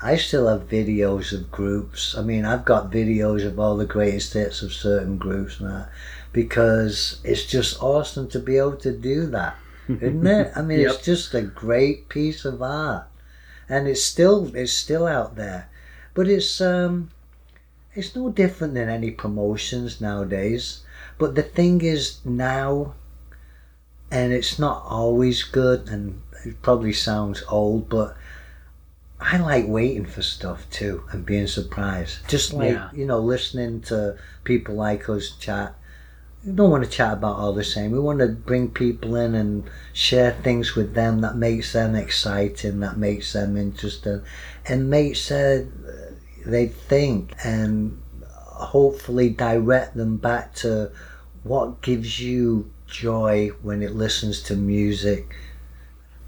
I 0.00 0.16
still 0.16 0.48
have 0.48 0.68
videos 0.68 1.32
of 1.34 1.50
groups. 1.50 2.16
I 2.16 2.22
mean, 2.22 2.46
I've 2.46 2.64
got 2.64 2.90
videos 2.90 3.44
of 3.44 3.58
all 3.60 3.76
the 3.76 3.84
greatest 3.84 4.32
hits 4.32 4.62
of 4.62 4.72
certain 4.72 5.18
groups 5.18 5.60
and 5.60 5.68
that 5.68 5.90
because 6.32 7.20
it's 7.24 7.44
just 7.44 7.82
awesome 7.82 8.28
to 8.28 8.38
be 8.38 8.56
able 8.56 8.76
to 8.76 8.92
do 8.96 9.26
that, 9.26 9.56
isn't 9.88 10.26
it? 10.26 10.52
I 10.56 10.62
mean, 10.62 10.80
Yep. 10.86 10.90
it's 10.94 11.04
just 11.04 11.34
a 11.34 11.42
great 11.42 12.08
piece 12.08 12.44
of 12.44 12.62
art, 12.62 13.06
and 13.68 13.86
it's 13.88 14.04
still 14.04 14.54
it's 14.54 14.72
still 14.72 15.06
out 15.06 15.36
there, 15.36 15.68
but 16.14 16.28
it's 16.28 16.60
um, 16.60 17.10
it's 17.94 18.14
no 18.16 18.30
different 18.30 18.74
than 18.74 18.88
any 18.88 19.10
promotions 19.10 20.00
nowadays. 20.00 20.82
But 21.18 21.34
the 21.34 21.42
thing 21.42 21.80
is 21.82 22.18
now 22.24 22.94
and 24.10 24.32
it's 24.32 24.58
not 24.58 24.84
always 24.86 25.42
good 25.42 25.88
and 25.88 26.22
it 26.44 26.62
probably 26.62 26.92
sounds 26.92 27.42
old 27.50 27.88
but 27.88 28.16
i 29.20 29.36
like 29.36 29.66
waiting 29.66 30.06
for 30.06 30.22
stuff 30.22 30.64
too 30.70 31.02
and 31.10 31.26
being 31.26 31.46
surprised 31.46 32.18
just 32.28 32.52
like 32.54 32.72
Yeah. 32.72 32.88
you 32.94 33.04
know 33.04 33.18
listening 33.18 33.80
to 33.82 34.16
people 34.44 34.76
like 34.76 35.08
us 35.08 35.30
chat 35.32 35.74
we 36.48 36.54
don't 36.54 36.70
want 36.70 36.82
to 36.82 36.90
chat 36.90 37.12
about 37.12 37.36
all 37.36 37.52
the 37.52 37.62
same 37.62 37.90
we 37.90 37.98
want 37.98 38.20
to 38.20 38.28
bring 38.28 38.70
people 38.70 39.16
in 39.16 39.34
and 39.34 39.68
share 39.92 40.32
things 40.42 40.74
with 40.74 40.94
them 40.94 41.20
that 41.20 41.36
makes 41.36 41.74
them 41.74 41.94
exciting 41.94 42.80
that 42.80 42.96
makes 42.96 43.34
them 43.34 43.56
interesting 43.56 44.22
and 44.66 44.88
makes 44.88 45.30
uh, 45.30 45.64
they 46.46 46.66
think 46.66 47.34
and 47.44 48.00
hopefully 48.32 49.28
direct 49.28 49.94
them 49.94 50.16
back 50.16 50.54
to 50.54 50.90
what 51.42 51.82
gives 51.82 52.18
you 52.18 52.70
joy 52.86 53.48
when 53.62 53.82
it 53.82 53.92
listens 53.92 54.42
to 54.42 54.56
music. 54.56 55.36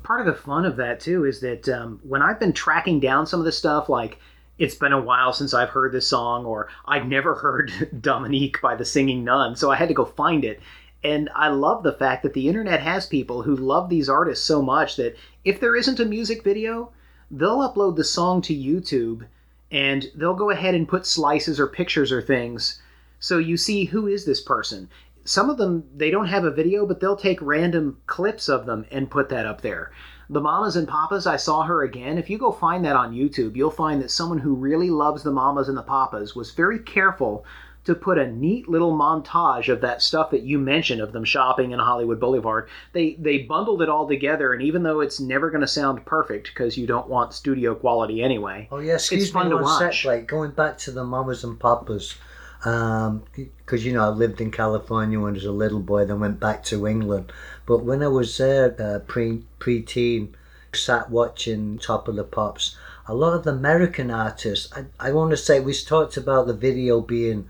part 0.02 0.20
of 0.20 0.26
the 0.26 0.40
fun 0.40 0.66
of 0.66 0.76
that 0.76 1.00
too 1.00 1.24
is 1.24 1.40
that 1.40 1.66
um, 1.70 1.98
when 2.02 2.20
I've 2.20 2.38
been 2.38 2.52
tracking 2.52 3.00
down 3.00 3.26
some 3.26 3.40
of 3.40 3.46
the 3.46 3.52
stuff, 3.52 3.88
like 3.88 4.18
it's 4.60 4.76
been 4.76 4.92
a 4.92 5.00
while 5.00 5.32
since 5.32 5.52
I've 5.52 5.70
heard 5.70 5.90
this 5.90 6.06
song, 6.06 6.44
or 6.44 6.68
I'd 6.86 7.08
never 7.08 7.34
heard 7.46 7.72
Dominique 8.00 8.60
by 8.60 8.76
the 8.76 8.84
Singing 8.84 9.24
Nun, 9.24 9.56
so 9.56 9.72
I 9.72 9.76
had 9.76 9.88
to 9.88 9.94
go 9.94 10.04
find 10.04 10.44
it. 10.44 10.60
And 11.02 11.30
I 11.34 11.48
love 11.48 11.82
the 11.82 11.94
fact 11.94 12.22
that 12.22 12.34
the 12.34 12.46
internet 12.46 12.80
has 12.80 13.06
people 13.06 13.42
who 13.42 13.56
love 13.56 13.88
these 13.88 14.08
artists 14.08 14.44
so 14.44 14.62
much 14.62 14.96
that 14.96 15.16
if 15.44 15.58
there 15.58 15.74
isn't 15.74 15.98
a 15.98 16.04
music 16.04 16.44
video, 16.44 16.92
they'll 17.30 17.66
upload 17.66 17.96
the 17.96 18.04
song 18.04 18.42
to 18.42 18.54
YouTube 18.54 19.26
and 19.70 20.10
they'll 20.14 20.34
go 20.34 20.50
ahead 20.50 20.74
and 20.74 20.88
put 20.88 21.06
slices 21.06 21.60
or 21.60 21.66
pictures 21.66 22.10
or 22.10 22.20
things 22.20 22.80
so 23.18 23.38
you 23.38 23.56
see 23.56 23.84
who 23.84 24.06
is 24.06 24.24
this 24.24 24.40
person 24.40 24.88
some 25.24 25.50
of 25.50 25.58
them 25.58 25.84
they 25.94 26.10
don't 26.10 26.26
have 26.26 26.44
a 26.44 26.50
video 26.50 26.86
but 26.86 27.00
they'll 27.00 27.16
take 27.16 27.40
random 27.40 27.96
clips 28.06 28.48
of 28.48 28.66
them 28.66 28.84
and 28.90 29.10
put 29.10 29.28
that 29.28 29.46
up 29.46 29.60
there 29.60 29.92
the 30.30 30.40
mamas 30.40 30.76
and 30.76 30.88
papas 30.88 31.26
i 31.26 31.36
saw 31.36 31.62
her 31.62 31.82
again 31.82 32.16
if 32.16 32.30
you 32.30 32.38
go 32.38 32.52
find 32.52 32.84
that 32.84 32.96
on 32.96 33.12
youtube 33.12 33.56
you'll 33.56 33.70
find 33.70 34.00
that 34.00 34.10
someone 34.10 34.38
who 34.38 34.54
really 34.54 34.88
loves 34.88 35.22
the 35.22 35.30
mamas 35.30 35.68
and 35.68 35.76
the 35.76 35.82
papas 35.82 36.34
was 36.34 36.52
very 36.52 36.78
careful 36.78 37.44
to 37.82 37.94
put 37.94 38.18
a 38.18 38.30
neat 38.30 38.68
little 38.68 38.92
montage 38.96 39.72
of 39.72 39.80
that 39.80 40.02
stuff 40.02 40.30
that 40.30 40.42
you 40.42 40.58
mentioned 40.58 41.00
of 41.00 41.12
them 41.12 41.24
shopping 41.24 41.70
in 41.70 41.78
Hollywood 41.78 42.20
Boulevard. 42.20 42.68
They 42.92 43.14
they 43.14 43.38
bundled 43.38 43.80
it 43.80 43.88
all 43.88 44.06
together, 44.06 44.52
and 44.52 44.62
even 44.62 44.82
though 44.82 45.00
it's 45.00 45.18
never 45.18 45.50
going 45.50 45.62
to 45.62 45.66
sound 45.66 46.04
perfect 46.04 46.48
because 46.48 46.76
you 46.76 46.86
don't 46.86 47.08
want 47.08 47.32
studio 47.32 47.74
quality 47.74 48.22
anyway, 48.22 48.68
Oh 48.70 48.80
yeah, 48.80 48.94
excuse 48.94 49.22
It's 49.24 49.32
fun 49.32 49.46
me 49.46 49.50
to 49.52 49.56
one 49.56 49.64
watch. 49.64 50.02
sec. 50.02 50.04
Like 50.04 50.26
going 50.26 50.50
back 50.50 50.76
to 50.78 50.90
the 50.90 51.04
mamas 51.04 51.42
and 51.42 51.58
papas, 51.58 52.16
because 52.62 53.84
you 53.84 53.92
know 53.92 54.04
I 54.04 54.08
lived 54.08 54.40
in 54.40 54.50
California 54.50 55.18
when 55.18 55.32
I 55.32 55.34
was 55.34 55.44
a 55.44 55.52
little 55.52 55.80
boy, 55.80 56.04
then 56.04 56.20
went 56.20 56.40
back 56.40 56.62
to 56.64 56.86
England. 56.86 57.32
But 57.66 57.84
when 57.84 58.02
I 58.02 58.08
was 58.08 58.36
there, 58.36 58.74
uh, 58.78 58.98
pre 59.00 59.44
pre-teen, 59.58 60.34
sat 60.74 61.10
watching 61.10 61.78
Top 61.78 62.08
of 62.08 62.16
the 62.16 62.24
Pops. 62.24 62.76
A 63.06 63.14
lot 63.14 63.34
of 63.34 63.44
the 63.44 63.50
American 63.50 64.10
artists, 64.10 64.72
I, 64.72 65.08
I 65.08 65.12
want 65.12 65.30
to 65.30 65.36
say, 65.36 65.58
we 65.58 65.74
talked 65.74 66.16
about 66.16 66.46
the 66.46 66.54
video 66.54 67.00
being 67.00 67.48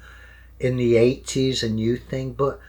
in 0.59 0.77
the 0.77 0.95
80s, 0.95 1.63
a 1.63 1.69
new 1.69 1.97
thing, 1.97 2.33
but 2.33 2.61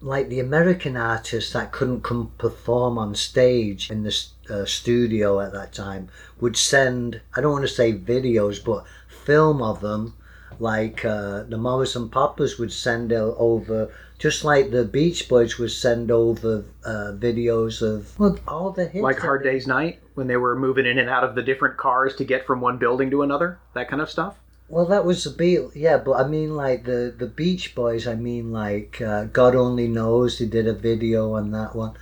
like 0.00 0.28
the 0.28 0.40
American 0.40 0.96
artists 0.96 1.52
that 1.52 1.72
couldn't 1.72 2.02
come 2.02 2.32
perform 2.38 2.98
on 2.98 3.14
stage 3.14 3.90
in 3.90 4.04
the 4.04 4.24
uh, 4.48 4.64
studio 4.64 5.40
at 5.40 5.52
that 5.52 5.72
time 5.72 6.08
would 6.40 6.56
send, 6.56 7.20
I 7.34 7.40
don't 7.40 7.52
want 7.52 7.64
to 7.64 7.68
say 7.68 7.92
videos, 7.92 8.64
but 8.64 8.84
film 9.08 9.60
of 9.60 9.80
them. 9.80 10.14
Like 10.58 11.04
uh, 11.04 11.44
the 11.44 11.56
Mamas 11.58 11.94
and 11.96 12.10
Papas 12.10 12.58
would 12.58 12.72
send 12.72 13.12
over, 13.12 13.90
just 14.18 14.44
like 14.44 14.70
the 14.70 14.84
Beach 14.84 15.28
Boys 15.28 15.58
would 15.58 15.70
send 15.70 16.10
over 16.10 16.64
uh, 16.84 17.12
videos 17.16 17.80
of 17.82 18.18
well, 18.18 18.38
all 18.48 18.70
the 18.72 18.86
hits. 18.86 19.02
Like 19.02 19.18
Hard 19.20 19.42
Day's 19.44 19.66
Night, 19.66 20.00
when 20.14 20.26
they 20.26 20.36
were 20.36 20.56
moving 20.58 20.86
in 20.86 20.98
and 20.98 21.08
out 21.08 21.22
of 21.24 21.34
the 21.34 21.42
different 21.42 21.76
cars 21.76 22.16
to 22.16 22.24
get 22.24 22.46
from 22.46 22.60
one 22.60 22.78
building 22.78 23.10
to 23.10 23.22
another, 23.22 23.58
that 23.74 23.88
kind 23.88 24.02
of 24.02 24.10
stuff. 24.10 24.34
Well, 24.70 24.84
that 24.86 25.04
was 25.06 25.24
the 25.24 25.30
Beatles, 25.30 25.72
yeah, 25.74 25.96
but 25.96 26.12
I 26.12 26.26
mean, 26.28 26.54
like 26.56 26.84
the 26.84 27.14
the 27.16 27.26
Beach 27.26 27.74
Boys. 27.74 28.06
I 28.06 28.16
mean, 28.16 28.52
like 28.52 29.00
uh, 29.00 29.24
God 29.24 29.54
Only 29.54 29.88
Knows. 29.88 30.38
They 30.38 30.46
did 30.46 30.66
a 30.66 30.74
video 30.74 31.32
on 31.34 31.52
that 31.52 31.74
one, 31.76 31.94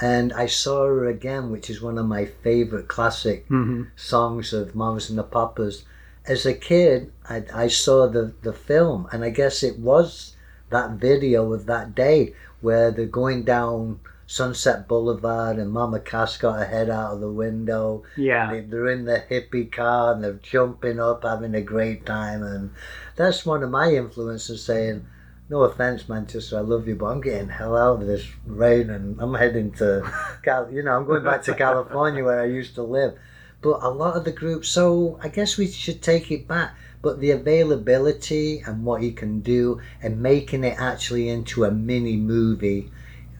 and 0.00 0.32
I 0.34 0.46
saw 0.46 0.86
her 0.86 1.08
again, 1.08 1.50
which 1.50 1.68
is 1.70 1.80
one 1.82 1.98
of 1.98 2.06
my 2.06 2.26
favorite 2.26 2.86
classic 2.88 3.48
Mm-hmm. 3.48 3.84
songs 3.96 4.52
of 4.52 4.74
Mamas 4.74 5.08
and 5.10 5.18
the 5.18 5.24
Papas. 5.24 5.84
As 6.26 6.46
a 6.46 6.54
kid, 6.54 7.12
I, 7.28 7.44
I 7.52 7.68
saw 7.68 8.06
the 8.06 8.32
the 8.42 8.52
film, 8.52 9.08
and 9.12 9.24
I 9.24 9.30
guess 9.30 9.62
it 9.62 9.78
was 9.78 10.36
that 10.70 10.92
video 10.92 11.52
of 11.52 11.66
that 11.66 11.94
day 11.94 12.34
where 12.60 12.90
they're 12.90 13.06
going 13.06 13.42
down 13.44 14.00
Sunset 14.32 14.88
Boulevard, 14.88 15.58
and 15.58 15.70
Mama 15.70 16.00
Cass 16.00 16.38
got 16.38 16.58
her 16.58 16.64
head 16.64 16.88
out 16.88 17.12
of 17.12 17.20
the 17.20 17.30
window. 17.30 18.02
Yeah. 18.16 18.50
They, 18.50 18.60
they're 18.60 18.88
in 18.88 19.04
the 19.04 19.22
hippie 19.28 19.70
car 19.70 20.14
and 20.14 20.24
they're 20.24 20.40
jumping 20.42 20.98
up, 20.98 21.24
having 21.24 21.54
a 21.54 21.60
great 21.60 22.06
time, 22.06 22.42
and 22.42 22.70
that's 23.14 23.44
one 23.44 23.62
of 23.62 23.70
my 23.70 23.92
influences. 23.92 24.64
Saying, 24.64 25.04
"No 25.50 25.62
offense, 25.64 26.08
Manchester, 26.08 26.56
I 26.56 26.60
love 26.60 26.88
you, 26.88 26.94
but 26.94 27.06
I'm 27.06 27.20
getting 27.20 27.50
hell 27.50 27.76
out 27.76 28.00
of 28.00 28.06
this 28.06 28.26
rain, 28.46 28.88
and 28.88 29.20
I'm 29.20 29.34
heading 29.34 29.72
to, 29.72 30.10
Cal- 30.42 30.72
you 30.72 30.82
know, 30.82 30.96
I'm 30.96 31.04
going 31.04 31.24
back 31.24 31.42
to 31.42 31.54
California 31.54 32.24
where 32.24 32.40
I 32.40 32.46
used 32.46 32.74
to 32.76 32.82
live." 32.82 33.18
But 33.62 33.82
a 33.82 33.88
lot 33.88 34.16
of 34.16 34.24
the 34.24 34.32
groups, 34.32 34.68
so 34.68 35.18
I 35.22 35.28
guess 35.28 35.56
we 35.56 35.68
should 35.68 36.02
take 36.02 36.30
it 36.30 36.48
back. 36.48 36.74
But 37.00 37.20
the 37.20 37.30
availability 37.30 38.60
and 38.60 38.84
what 38.84 39.02
you 39.02 39.12
can 39.12 39.40
do, 39.40 39.80
and 40.02 40.20
making 40.22 40.64
it 40.64 40.76
actually 40.78 41.28
into 41.28 41.64
a 41.64 41.70
mini 41.70 42.16
movie, 42.16 42.90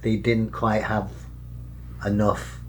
they 0.03 0.17
didn't 0.17 0.51
quite 0.51 0.83
have 0.85 1.11
enough 2.05 2.61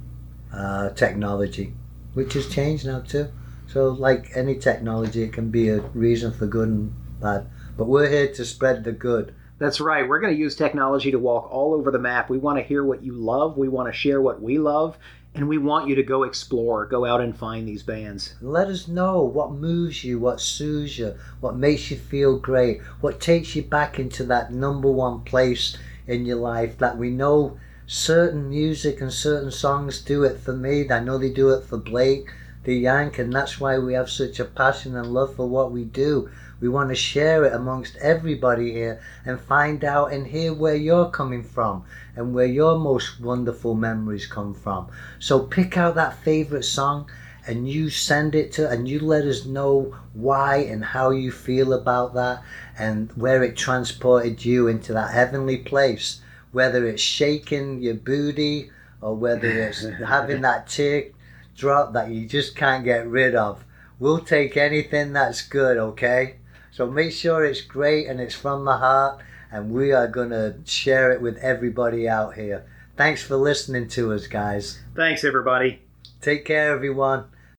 uh, 0.53 0.89
technology, 0.91 1.73
which 2.13 2.33
has 2.33 2.47
changed 2.47 2.85
now 2.85 2.99
too. 2.99 3.29
So, 3.67 3.89
like 3.89 4.31
any 4.35 4.55
technology, 4.55 5.23
it 5.23 5.33
can 5.33 5.49
be 5.49 5.69
a 5.69 5.79
reason 5.79 6.31
for 6.31 6.45
good 6.45 6.67
and 6.67 6.93
bad. 7.19 7.47
But 7.75 7.85
we're 7.85 8.09
here 8.09 8.31
to 8.33 8.45
spread 8.45 8.83
the 8.83 8.91
good. 8.91 9.33
That's 9.57 9.79
right. 9.79 10.07
We're 10.07 10.19
going 10.19 10.33
to 10.33 10.39
use 10.39 10.55
technology 10.55 11.11
to 11.11 11.19
walk 11.19 11.51
all 11.51 11.73
over 11.73 11.89
the 11.89 11.99
map. 11.99 12.29
We 12.29 12.37
want 12.37 12.57
to 12.59 12.63
hear 12.63 12.83
what 12.83 13.03
you 13.03 13.13
love. 13.13 13.57
We 13.57 13.69
want 13.69 13.87
to 13.87 13.97
share 13.97 14.21
what 14.21 14.41
we 14.41 14.59
love. 14.59 14.97
And 15.35 15.47
we 15.47 15.57
want 15.57 15.87
you 15.87 15.95
to 15.95 16.03
go 16.03 16.23
explore, 16.23 16.85
go 16.85 17.05
out 17.05 17.19
and 17.19 17.35
find 17.35 17.67
these 17.67 17.81
bands. 17.81 18.35
Let 18.39 18.67
us 18.67 18.87
know 18.87 19.23
what 19.23 19.51
moves 19.51 20.03
you, 20.03 20.19
what 20.19 20.39
soothes 20.39 20.99
you, 20.99 21.15
what 21.39 21.55
makes 21.55 21.89
you 21.89 21.97
feel 21.97 22.37
great, 22.37 22.81
what 23.01 23.19
takes 23.19 23.55
you 23.55 23.63
back 23.63 23.97
into 23.97 24.23
that 24.25 24.53
number 24.53 24.91
one 24.91 25.21
place 25.21 25.75
in 26.05 26.25
your 26.25 26.37
life 26.37 26.77
that 26.77 26.97
we 26.97 27.09
know 27.09 27.57
certain 27.87 28.49
music 28.49 29.01
and 29.01 29.11
certain 29.11 29.51
songs 29.51 30.01
do 30.01 30.23
it 30.23 30.39
for 30.39 30.53
me. 30.53 30.89
I 30.89 30.99
know 30.99 31.17
they 31.17 31.31
do 31.31 31.49
it 31.49 31.63
for 31.63 31.77
Blake, 31.77 32.29
the 32.63 32.75
Yank, 32.75 33.17
and 33.17 33.33
that's 33.33 33.59
why 33.59 33.79
we 33.79 33.93
have 33.93 34.09
such 34.09 34.39
a 34.39 34.45
passion 34.45 34.95
and 34.95 35.13
love 35.13 35.35
for 35.35 35.49
what 35.49 35.71
we 35.71 35.83
do. 35.83 36.29
We 36.63 36.69
want 36.69 36.91
to 36.91 36.95
share 36.95 37.43
it 37.43 37.51
amongst 37.51 37.97
everybody 37.97 38.71
here 38.71 39.01
and 39.25 39.37
find 39.37 39.83
out 39.83 40.13
and 40.13 40.25
hear 40.25 40.53
where 40.53 40.77
you're 40.77 41.09
coming 41.09 41.43
from 41.43 41.83
and 42.15 42.33
where 42.33 42.45
your 42.45 42.79
most 42.79 43.19
wonderful 43.19 43.75
memories 43.75 44.27
come 44.27 44.53
from. 44.53 44.87
So 45.19 45.39
pick 45.39 45.77
out 45.77 45.95
that 45.95 46.19
favorite 46.19 46.63
song 46.63 47.11
and 47.45 47.67
you 47.67 47.89
send 47.89 48.33
it 48.33 48.53
to 48.53 48.69
and 48.69 48.87
you 48.87 49.01
let 49.01 49.25
us 49.25 49.45
know 49.45 49.93
why 50.13 50.59
and 50.59 50.85
how 50.85 51.09
you 51.09 51.33
feel 51.33 51.73
about 51.73 52.13
that 52.13 52.41
and 52.79 53.11
where 53.17 53.43
it 53.43 53.57
transported 53.57 54.45
you 54.45 54.69
into 54.69 54.93
that 54.93 55.11
heavenly 55.11 55.57
place. 55.57 56.21
Whether 56.53 56.87
it's 56.87 57.01
shaking 57.01 57.81
your 57.81 57.95
booty 57.95 58.71
or 59.01 59.15
whether 59.15 59.49
it's 59.49 59.85
having 60.07 60.39
that 60.43 60.67
tear 60.67 61.09
drop 61.57 61.91
that 61.91 62.09
you 62.09 62.25
just 62.25 62.55
can't 62.55 62.85
get 62.85 63.05
rid 63.05 63.35
of. 63.35 63.65
We'll 63.99 64.19
take 64.19 64.55
anything 64.55 65.11
that's 65.11 65.41
good 65.41 65.75
okay 65.75 66.37
so 66.73 66.89
make 66.89 67.11
sure 67.11 67.45
it's 67.45 67.61
great 67.61 68.07
and 68.07 68.19
it's 68.19 68.33
from 68.33 68.65
the 68.65 68.77
heart 68.77 69.21
and 69.51 69.71
we 69.71 69.91
are 69.91 70.07
going 70.07 70.31
to 70.31 70.55
share 70.65 71.11
it 71.11 71.21
with 71.21 71.37
everybody 71.37 72.09
out 72.09 72.33
here. 72.33 72.65
Thanks 72.97 73.21
for 73.21 73.35
listening 73.35 73.87
to 73.89 74.11
us 74.13 74.25
guys. 74.25 74.79
Thanks, 74.95 75.23
everybody. 75.23 75.81
take 76.21 76.45
care 76.45 76.73
everyone 76.73 77.25